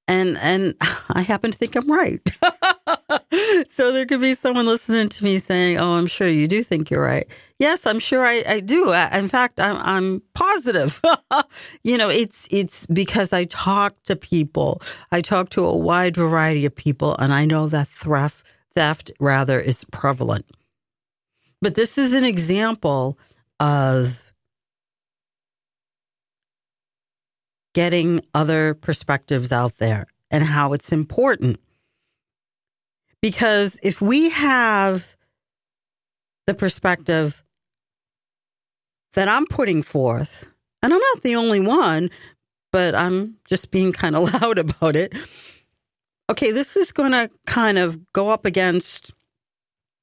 [0.08, 0.74] and and
[1.10, 2.20] I happen to think I'm right.
[3.66, 6.90] so there could be someone listening to me saying, "Oh, I'm sure you do think
[6.90, 7.26] you're right."
[7.58, 8.92] Yes, I'm sure I, I do.
[8.92, 11.00] In fact, I'm, I'm positive.
[11.84, 14.80] you know, it's it's because I talk to people.
[15.10, 18.44] I talk to a wide variety of people, and I know that theft
[18.74, 20.46] theft rather is prevalent.
[21.62, 23.18] But this is an example
[23.58, 24.25] of
[27.76, 31.60] getting other perspectives out there and how it's important.
[33.20, 35.14] Because if we have
[36.46, 37.44] the perspective
[39.12, 40.50] that I'm putting forth,
[40.82, 42.08] and I'm not the only one,
[42.72, 45.12] but I'm just being kind of loud about it.
[46.30, 49.12] Okay, this is going to kind of go up against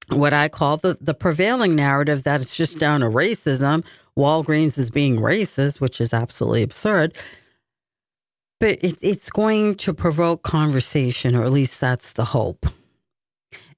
[0.10, 3.84] what I call the, the prevailing narrative that it's just down to racism.
[4.16, 7.18] Walgreens is being racist, which is absolutely absurd
[8.60, 12.66] but it, it's going to provoke conversation, or at least that's the hope.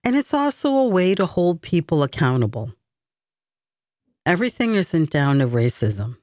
[0.04, 2.74] And it's also a way to hold people accountable.
[4.26, 6.18] Everything isn't down to racism.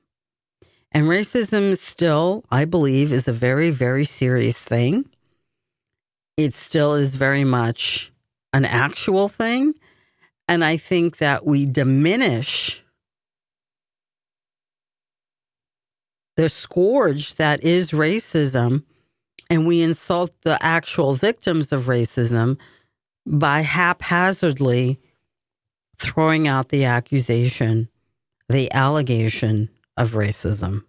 [0.92, 5.08] And racism still, I believe, is a very, very serious thing.
[6.36, 8.12] It still is very much
[8.52, 9.74] an actual thing.
[10.48, 12.81] And I think that we diminish
[16.36, 18.84] the scourge that is racism
[19.50, 22.58] and we insult the actual victims of racism
[23.26, 24.98] by haphazardly
[25.98, 27.88] throwing out the accusation,
[28.48, 30.82] the allegation of racism.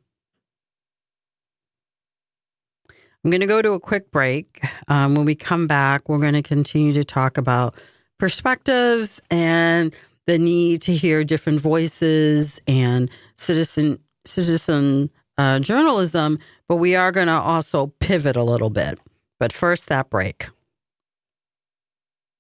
[3.24, 4.62] I'm going to go to a quick break.
[4.90, 7.76] Um, when we come back, we're going to continue to talk about
[8.18, 16.96] perspectives and the need to hear different voices and citizen citizen uh, journalism, but we
[16.96, 19.00] are going to also pivot a little bit.
[19.40, 20.48] But first, that break.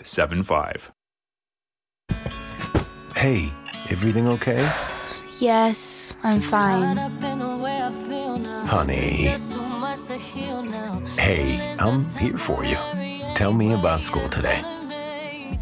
[3.17, 3.53] Hey,
[3.91, 4.67] everything okay?
[5.39, 6.97] Yes, I'm fine.
[8.67, 9.35] Honey.
[11.19, 12.77] Hey, I'm here for you.
[13.35, 14.63] Tell me about school today.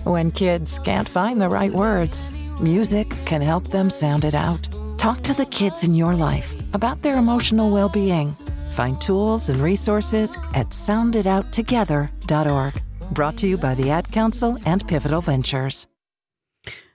[0.05, 4.69] When kids can't find the right words, music can help them sound it out.
[4.99, 8.33] Talk to the kids in your life about their emotional well being.
[8.73, 12.83] Find tools and resources at sounditouttogether.org.
[13.13, 15.89] Brought to you by the Ad Council and Pivotal Ventures.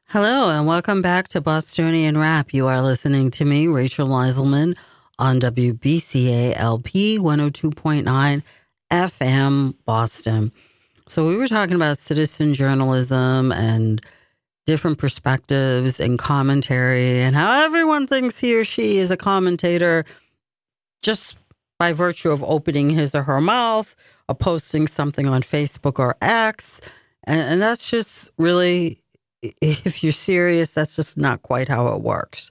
[0.07, 2.53] Hello, and welcome back to Bostonian Rap.
[2.53, 4.77] You are listening to me, Rachel Miselman,
[5.19, 8.43] on WBCA LP 102.9
[8.93, 10.53] FM Boston.
[11.09, 14.01] So we were talking about citizen journalism and
[14.65, 20.05] different perspectives and commentary and how everyone thinks he or she is a commentator
[21.01, 21.37] just
[21.77, 23.97] by virtue of opening his or her mouth
[24.27, 26.81] or posting something on Facebook or X.
[27.25, 29.01] And, and that's just really,
[29.41, 32.49] if you're serious, that's just not quite how it works.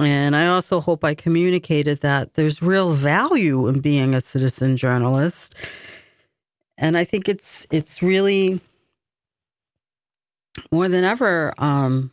[0.00, 5.54] And I also hope I communicated that there's real value in being a citizen journalist.
[6.76, 8.60] And I think it's it's really
[10.72, 12.10] more than ever, um,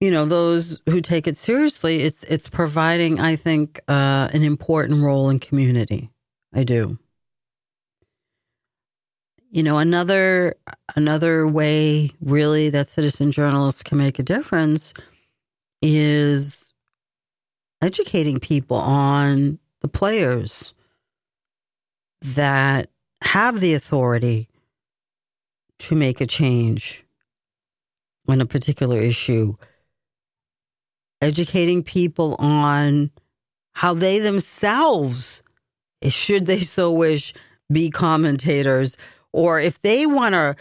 [0.00, 5.02] you know, those who take it seriously, it's it's providing, I think, uh, an important
[5.02, 6.10] role in community.
[6.54, 6.98] I do.
[9.54, 10.56] You know, another
[10.96, 14.94] another way really that citizen journalists can make a difference
[15.82, 16.72] is
[17.82, 20.72] educating people on the players
[22.22, 22.88] that
[23.20, 24.48] have the authority
[25.80, 27.04] to make a change
[28.26, 29.54] on a particular issue,
[31.20, 33.10] educating people on
[33.72, 35.42] how they themselves,
[36.08, 37.34] should they so wish,
[37.70, 38.96] be commentators,
[39.32, 40.56] or if they want to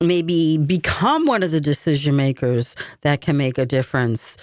[0.00, 4.36] maybe become one of the decision makers that can make a difference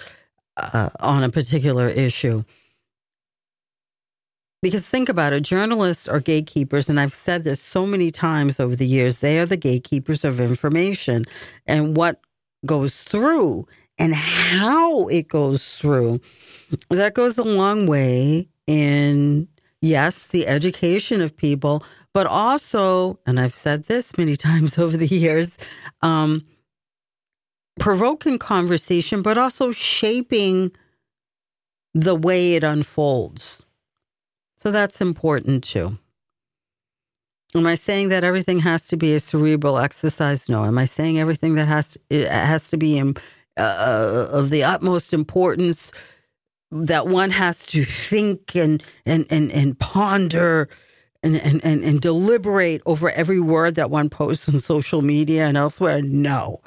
[0.56, 2.42] uh, on a particular issue.
[4.62, 8.76] Because think about it, journalists are gatekeepers, and I've said this so many times over
[8.76, 9.20] the years.
[9.20, 11.24] They are the gatekeepers of information
[11.66, 12.20] and what
[12.66, 13.66] goes through
[13.98, 16.20] and how it goes through.
[16.90, 19.48] That goes a long way in
[19.80, 25.06] yes, the education of people, but also, and I've said this many times over the
[25.06, 25.58] years,
[26.02, 26.44] um,
[27.78, 30.72] provoking conversation, but also shaping
[31.94, 33.64] the way it unfolds.
[34.56, 35.98] So that's important too.
[37.54, 40.48] Am I saying that everything has to be a cerebral exercise?
[40.48, 40.64] No.
[40.64, 43.16] Am I saying everything that has to, it has to be in,
[43.56, 45.92] uh, of the utmost importance
[46.72, 50.68] that one has to think and and and, and ponder
[51.22, 55.56] and, and, and, and deliberate over every word that one posts on social media and
[55.56, 56.00] elsewhere?
[56.02, 56.60] No.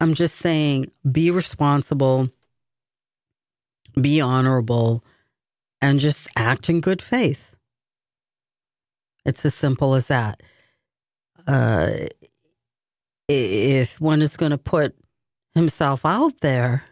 [0.00, 2.28] I'm just saying be responsible,
[4.00, 5.04] be honorable,
[5.80, 7.54] and just act in good faith.
[9.24, 10.42] It's as simple as that.
[11.46, 11.90] Uh,
[13.28, 14.94] if one is going to put
[15.54, 16.84] himself out there,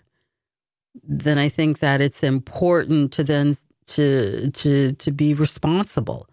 [0.95, 3.55] then I think that it's important to then
[3.87, 6.29] to to to be responsible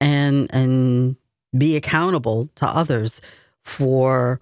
[0.00, 1.16] and and
[1.56, 3.20] be accountable to others
[3.62, 4.40] for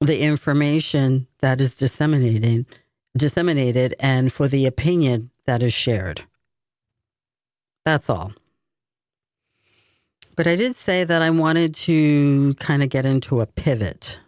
[0.00, 2.66] the information that is disseminating
[3.16, 6.22] disseminated and for the opinion that is shared.
[7.84, 8.32] That's all.
[10.36, 14.18] But I did say that I wanted to kind of get into a pivot.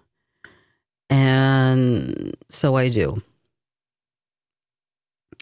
[1.10, 3.22] And so I do.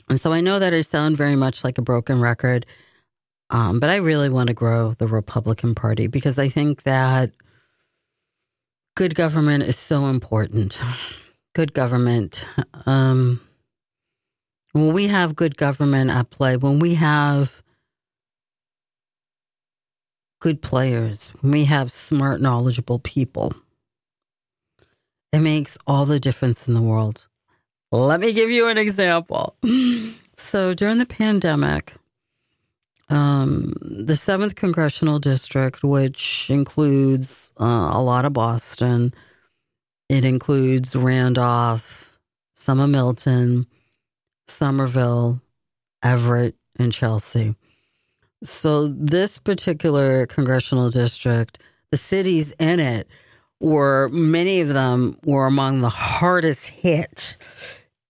[0.09, 2.67] And so I know that I sound very much like a broken record,
[3.51, 7.31] um, but I really want to grow the Republican Party because I think that
[8.97, 10.81] good government is so important.
[11.55, 12.47] Good government.
[12.87, 13.41] Um,
[14.73, 17.63] when we have good government at play, when we have
[20.41, 23.55] good players, when we have smart, knowledgeable people,
[25.33, 27.29] it makes all the difference in the world.
[27.95, 29.57] Let me give you an example.
[30.37, 31.95] So during the pandemic,
[33.09, 39.15] um, the 7th Congressional District, which includes uh, a lot of Boston,
[40.09, 42.19] it includes Randolph,
[42.55, 43.69] some of Milton,
[44.49, 45.41] Somerville,
[46.03, 47.55] Everett, and Chelsea.
[48.43, 51.61] So, this particular congressional district,
[51.93, 53.07] the cities in it
[53.61, 57.37] were, many of them were among the hardest hit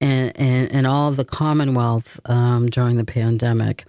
[0.05, 3.87] in, in, in all of the Commonwealth um, during the pandemic.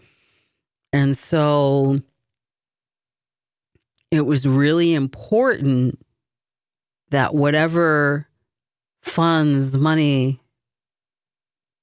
[0.93, 1.99] And so,
[4.11, 5.99] it was really important
[7.09, 8.29] that whatever
[9.01, 10.39] funds, money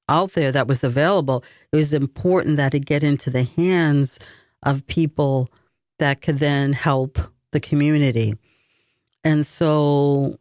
[0.09, 4.19] out there that was available, it was important that it get into the hands
[4.63, 5.51] of people
[5.99, 7.19] that could then help
[7.51, 8.35] the community.
[9.25, 10.39] And so,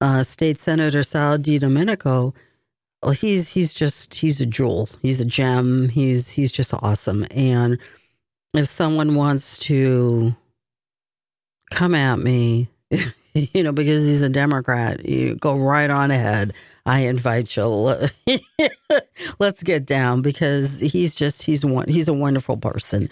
[0.00, 2.34] uh, State Senator Sal DiDomenico, well,
[3.10, 4.88] he's he's just he's a jewel.
[5.02, 5.88] He's a gem.
[5.88, 7.26] He's he's just awesome.
[7.30, 7.78] And
[8.54, 10.34] if someone wants to
[11.70, 12.68] come at me,
[13.34, 16.54] you know, because he's a Democrat, you go right on ahead.
[16.86, 17.64] I invite you.
[19.38, 23.08] Let's get down because he's just he's one he's a wonderful person.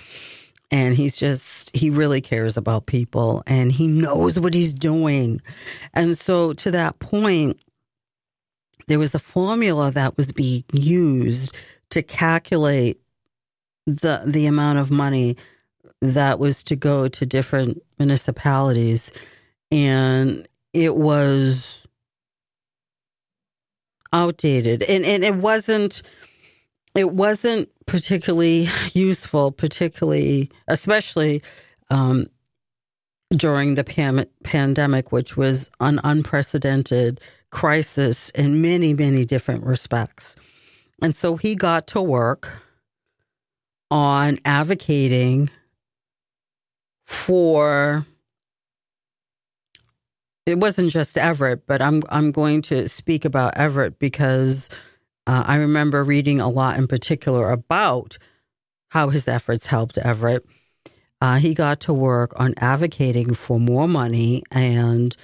[0.71, 5.41] And he's just he really cares about people and he knows what he's doing.
[5.93, 7.59] And so to that point,
[8.93, 11.57] there was a formula that was being used
[11.89, 13.01] to calculate
[13.87, 15.35] the the amount of money
[16.03, 19.11] that was to go to different municipalities.
[19.71, 21.87] And it was
[24.13, 24.83] outdated.
[24.83, 26.03] And, and it wasn't
[26.95, 31.43] it wasn't particularly useful particularly especially
[31.89, 32.27] um,
[33.35, 37.23] during the pandemic which was an unprecedented
[37.53, 40.35] crisis in many many different respects
[41.01, 42.63] and so he got to work
[43.91, 45.51] on advocating
[47.05, 48.07] for
[50.47, 54.69] it wasn't just Everett, but I'm I'm going to speak about Everett because
[55.27, 58.19] uh, I remember reading a lot in particular about
[58.89, 60.45] how his efforts helped Everett.
[61.21, 65.17] Uh, he got to work on advocating for more money and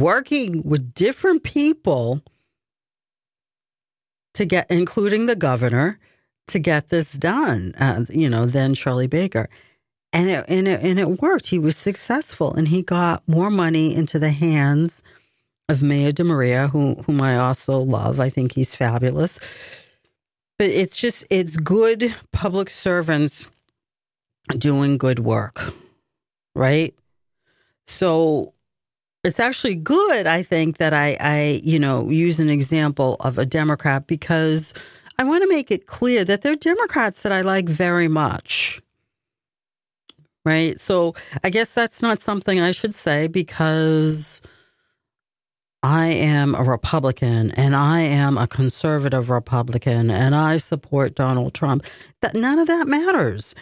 [0.00, 2.22] working with different people
[4.34, 5.98] to get, including the governor,
[6.48, 7.72] to get this done.
[7.78, 9.48] Uh, you know, then Charlie Baker
[10.12, 11.48] and it, and it and it worked.
[11.48, 15.02] He was successful, and he got more money into the hands
[15.68, 18.20] of Mayor DeMaria, who, whom I also love.
[18.20, 19.40] I think he's fabulous.
[20.58, 23.50] But it's just it's good public servants
[24.50, 25.72] doing good work,
[26.54, 26.94] right?
[27.86, 28.52] So
[29.24, 33.46] it's actually good, I think, that I, I you know use an example of a
[33.46, 34.74] Democrat because
[35.18, 38.80] I want to make it clear that there are Democrats that I like very much
[40.44, 40.80] right?
[40.80, 41.14] So
[41.44, 44.40] I guess that's not something I should say because
[45.82, 51.84] I am a Republican and I am a conservative Republican and I support Donald Trump.
[52.20, 53.54] That none of that matters.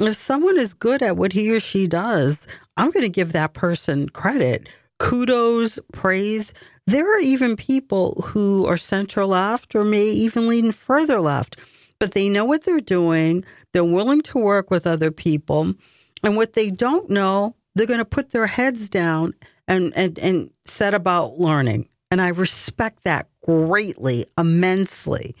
[0.00, 2.46] If someone is good at what he or she does,
[2.76, 4.68] I'm going to give that person credit,
[5.00, 6.52] kudos, praise.
[6.86, 11.58] There are even people who are center left or may even lean further left,
[11.98, 13.44] but they know what they're doing.
[13.72, 15.74] They're willing to work with other people.
[16.22, 19.32] And what they don't know, they're going to put their heads down
[19.66, 21.88] and, and, and set about learning.
[22.10, 25.34] And I respect that greatly, immensely.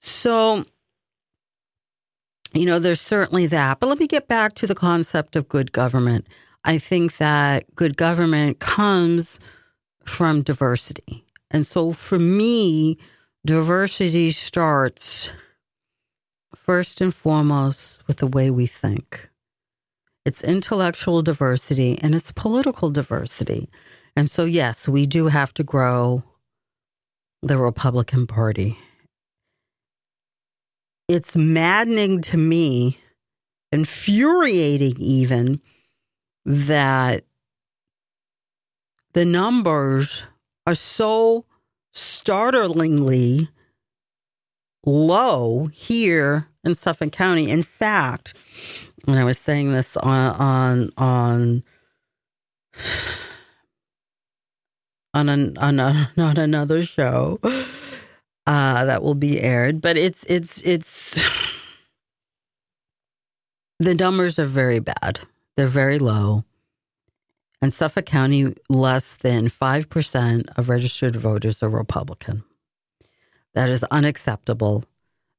[0.00, 0.64] So,
[2.52, 3.80] you know, there's certainly that.
[3.80, 6.26] But let me get back to the concept of good government.
[6.64, 9.40] I think that good government comes
[10.04, 11.24] from diversity.
[11.50, 12.98] And so for me,
[13.44, 15.32] diversity starts
[16.54, 19.30] first and foremost with the way we think
[20.24, 23.68] it's intellectual diversity, and it's political diversity.
[24.14, 26.22] And so, yes, we do have to grow
[27.42, 28.78] the Republican Party.
[31.08, 32.98] It's maddening to me,
[33.72, 35.60] infuriating even,
[36.44, 37.24] that
[39.12, 40.26] the numbers
[40.66, 41.44] are so
[41.92, 43.48] startlingly
[44.84, 47.50] low here in Suffolk County.
[47.50, 48.34] In fact,
[49.04, 51.62] when I was saying this on on on
[55.12, 57.40] on, an, on, a, on another show
[58.46, 61.18] uh, that will be aired, but it's it's it's
[63.80, 65.20] the numbers are very bad.
[65.60, 66.46] They're very low.
[67.60, 72.44] In Suffolk County, less than 5% of registered voters are Republican.
[73.52, 74.84] That is unacceptable.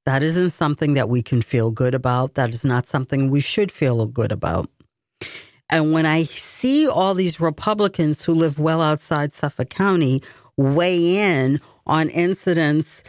[0.05, 2.36] That isn't something that we can feel good about.
[2.36, 4.69] That is not something we should feel good about.
[5.72, 10.22] And when I see all these Republicans who live well outside Suffolk County
[10.55, 13.03] weigh in on incidents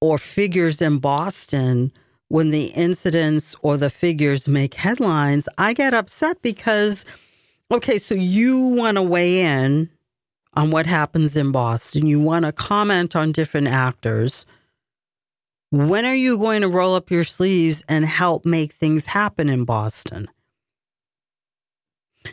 [0.00, 1.90] or figures in Boston,
[2.28, 7.04] when the incidents or the figures make headlines, I get upset because,
[7.70, 9.90] okay, so you want to weigh in
[10.54, 14.46] on what happens in Boston, you want to comment on different actors
[15.70, 19.64] when are you going to roll up your sleeves and help make things happen in
[19.64, 20.28] Boston?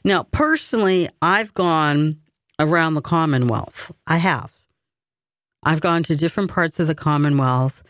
[0.03, 2.19] Now, personally, I've gone
[2.59, 3.91] around the Commonwealth.
[4.05, 4.53] I have.
[5.63, 7.83] I've gone to different parts of the Commonwealth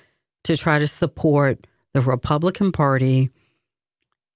[0.45, 3.29] to try to support the Republican Party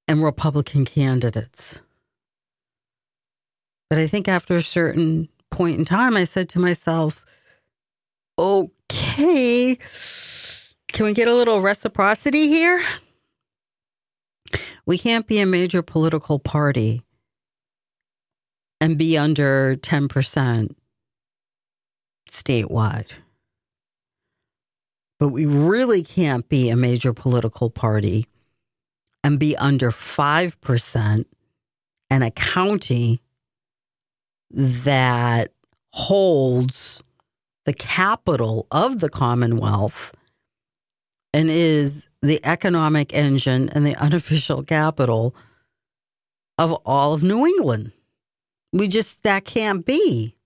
[0.07, 1.81] and Republican candidates.
[3.89, 7.25] But I think after a certain point in time, I said to myself,
[8.37, 9.77] okay
[10.97, 12.83] can we get a little reciprocity here?
[14.85, 17.03] We can't be a major political party
[18.79, 20.73] and be under 10%
[22.29, 23.13] statewide.
[25.19, 28.27] But we really can't be a major political party
[29.23, 31.25] and be under 5%
[32.09, 33.21] and a county
[34.51, 35.51] that
[35.91, 37.01] holds
[37.65, 40.13] the capital of the Commonwealth
[41.33, 45.35] and is the economic engine and the unofficial capital
[46.57, 47.91] of all of New England.
[48.71, 50.36] We just, that can't be.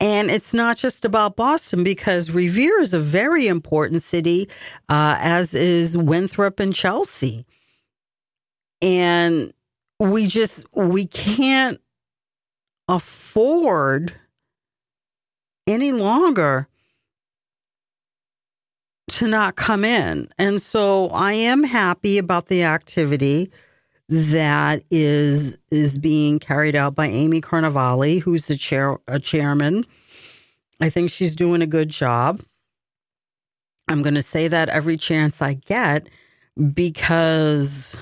[0.00, 4.48] And it's not just about Boston because Revere is a very important city,
[4.88, 7.46] uh, as is Winthrop and Chelsea.
[8.82, 9.54] And
[9.98, 11.80] we just, we can't
[12.88, 14.12] afford
[15.66, 16.68] any longer
[19.08, 20.28] to not come in.
[20.38, 23.50] And so I am happy about the activity
[24.08, 29.84] that is is being carried out by Amy Carnevale, who's the chair a chairman.
[30.80, 32.40] I think she's doing a good job.
[33.88, 36.08] I'm going to say that every chance I get
[36.74, 37.96] because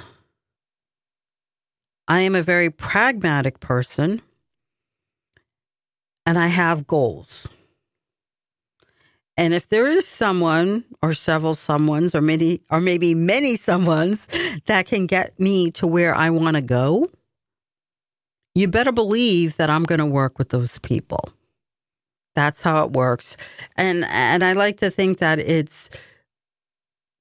[2.08, 4.22] I am a very pragmatic person
[6.26, 7.48] and I have goals.
[9.36, 14.28] And if there is someone or several someones or many or maybe many someones
[14.66, 17.10] that can get me to where I want to go,
[18.54, 21.28] you better believe that I'm going to work with those people.
[22.36, 23.36] That's how it works.
[23.76, 25.90] And and I like to think that it's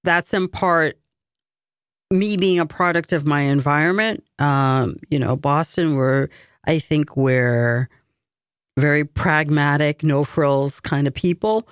[0.03, 0.97] that's in part
[2.11, 4.23] me being a product of my environment.
[4.39, 6.29] Um, you know, Boston, where
[6.65, 7.89] I think we're
[8.77, 11.67] very pragmatic, no frills kind of people.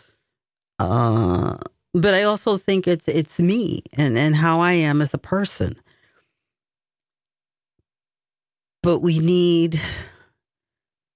[0.84, 1.57] Uh,
[1.93, 5.75] but I also think it's it's me and, and how I am as a person.
[8.84, 9.79] but we need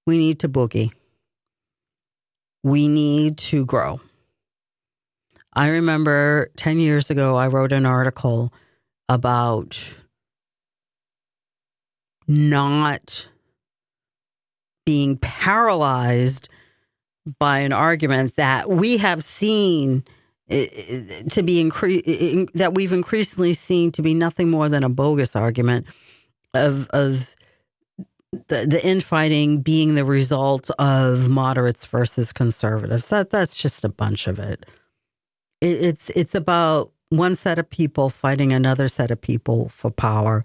[0.06, 0.92] we need to boogie.
[2.62, 4.00] We need to grow.
[5.52, 8.52] I remember 10 years ago I wrote an article
[9.08, 10.00] about
[12.28, 13.28] not
[14.84, 16.48] being paralyzed
[17.38, 20.04] by an argument that we have seen
[20.48, 24.84] eh, eh, to be incre- eh, that we've increasingly seen to be nothing more than
[24.84, 25.86] a bogus argument
[26.54, 27.34] of of
[28.48, 33.08] the, the infighting being the result of moderates versus conservatives.
[33.10, 34.66] That that's just a bunch of it.
[35.60, 35.84] it.
[35.84, 40.44] It's it's about one set of people fighting another set of people for power,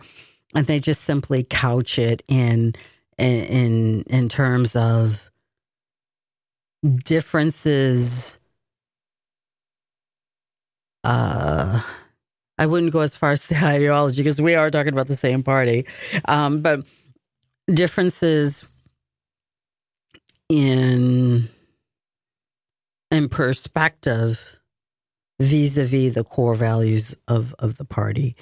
[0.56, 2.74] and they just simply couch it in
[3.18, 5.31] in in terms of
[6.84, 8.40] differences
[11.04, 11.82] uh
[12.58, 15.88] I wouldn't go as far as ideology because we are talking about the same party.
[16.26, 16.86] Um, but
[17.74, 18.66] differences
[20.50, 21.50] in
[23.10, 24.58] in perspective
[25.40, 28.36] vis-a-vis the core values of, of the party.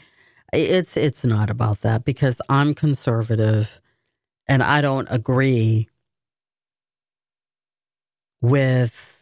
[0.51, 3.79] It's it's not about that because I'm conservative
[4.47, 5.87] and I don't agree
[8.41, 9.19] with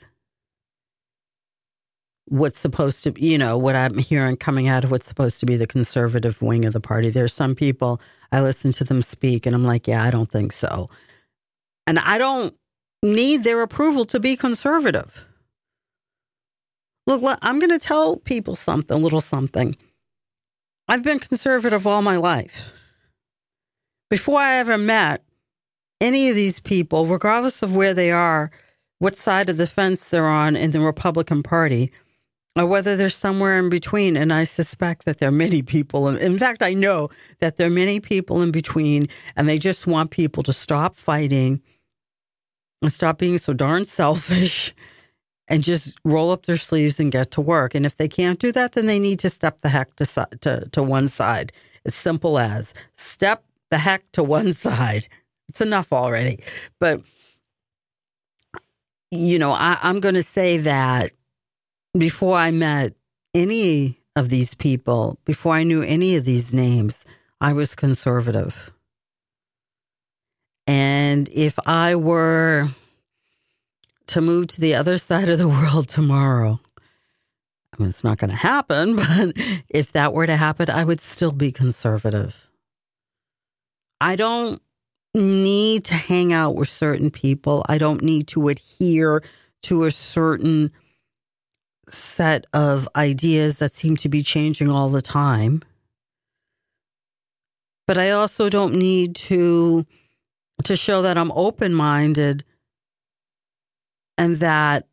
[2.30, 5.55] what's supposed to you know what i'm hearing coming out of what's supposed to be
[5.55, 7.09] the conservative wing of the party.
[7.09, 8.01] There's some people
[8.32, 10.89] i listen to them speak and i'm like yeah i don't think so.
[11.86, 12.53] And i don't
[13.01, 15.26] need their approval to be conservative.
[17.05, 19.78] Look, i'm going to tell people something a little something.
[20.89, 22.74] I've been conservative all my life.
[24.09, 25.24] Before i ever met
[26.01, 28.51] any of these people regardless of where they are
[29.00, 31.91] what side of the fence they're on in the Republican Party,
[32.56, 34.18] or whether they're somewhere in between.
[34.18, 36.08] And I suspect that there are many people.
[36.08, 40.12] In fact, I know that there are many people in between, and they just want
[40.12, 41.62] people to stop fighting
[42.82, 44.74] and stop being so darn selfish
[45.48, 47.74] and just roll up their sleeves and get to work.
[47.76, 50.68] And if they can't do that, then they need to step the heck to, to,
[50.72, 51.52] to one side.
[51.86, 55.08] As simple as step the heck to one side.
[55.50, 56.39] It's enough already.
[56.80, 57.02] But
[59.12, 61.12] you know, I, I'm going to say that
[61.97, 62.93] before I met
[63.34, 67.05] any of these people, before I knew any of these names,
[67.39, 68.72] I was conservative.
[70.66, 72.68] And if I were
[74.08, 76.60] to move to the other side of the world tomorrow,
[77.74, 79.34] I mean, it's not going to happen, but
[79.70, 82.49] if that were to happen, I would still be conservative.
[84.01, 84.62] I don't
[85.14, 87.64] need to hang out with certain people.
[87.68, 89.24] I don't need to adhere
[89.64, 90.72] to a certain
[91.89, 95.62] set of ideas that seem to be changing all the time.
[97.86, 99.86] But I also don't need to
[100.64, 102.43] to show that I'm open-minded
[104.18, 104.88] and that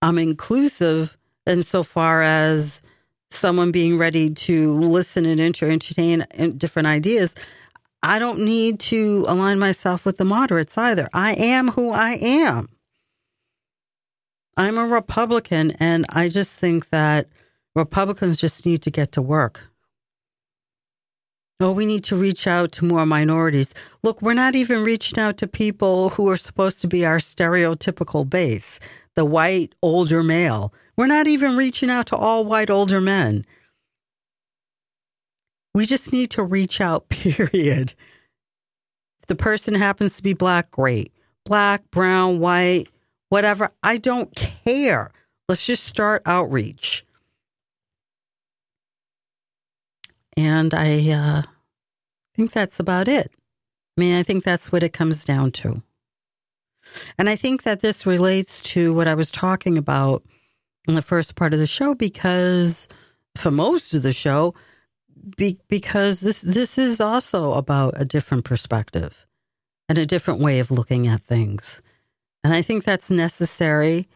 [0.00, 2.82] I'm inclusive insofar as
[3.30, 6.24] someone being ready to listen and entertain
[6.56, 7.34] different ideas.
[8.02, 11.08] I don't need to align myself with the moderates either.
[11.12, 12.68] I am who I am.
[14.56, 17.28] I'm a Republican, and I just think that
[17.74, 19.68] Republicans just need to get to work.
[21.60, 23.74] Oh, we need to reach out to more minorities.
[24.04, 28.28] Look, we're not even reaching out to people who are supposed to be our stereotypical
[28.28, 28.78] base,
[29.16, 30.72] the white older male.
[30.96, 33.44] We're not even reaching out to all white older men.
[35.74, 37.94] We just need to reach out, period.
[39.20, 41.12] If the person happens to be black, great.
[41.44, 42.88] Black, brown, white,
[43.28, 43.70] whatever.
[43.82, 45.10] I don't care.
[45.48, 47.04] Let's just start outreach.
[50.36, 51.42] And I uh,
[52.34, 53.32] think that's about it.
[53.96, 55.82] I mean, I think that's what it comes down to.
[57.18, 60.22] And I think that this relates to what I was talking about
[60.86, 62.88] in the first part of the show because
[63.36, 64.54] for most of the show,
[65.36, 69.26] be, because this this is also about a different perspective
[69.88, 71.82] and a different way of looking at things.
[72.44, 74.08] And I think that's necessary,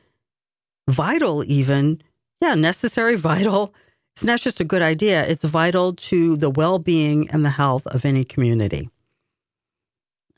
[0.88, 2.02] vital even.
[2.40, 3.74] Yeah, necessary, vital.
[4.14, 8.04] It's not just a good idea, it's vital to the well-being and the health of
[8.04, 8.90] any community.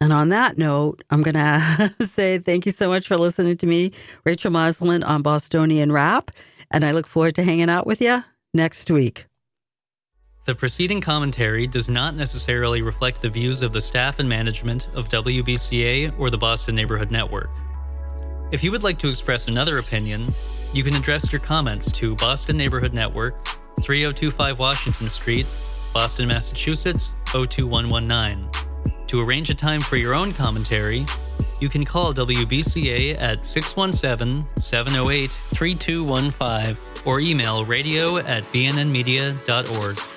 [0.00, 3.66] And on that note, I'm going to say thank you so much for listening to
[3.66, 3.92] me,
[4.24, 6.30] Rachel Miselman on Bostonian Rap,
[6.70, 9.26] and I look forward to hanging out with you next week.
[10.44, 15.08] The preceding commentary does not necessarily reflect the views of the staff and management of
[15.08, 17.48] WBCA or the Boston Neighborhood Network.
[18.52, 20.22] If you would like to express another opinion,
[20.74, 23.42] you can address your comments to Boston Neighborhood Network,
[23.80, 25.46] 3025 Washington Street,
[25.94, 28.46] Boston, Massachusetts 02119.
[29.06, 31.06] To arrange a time for your own commentary,
[31.58, 40.13] you can call WBCA at 617 708 3215 or email radio at bnnmedia.org.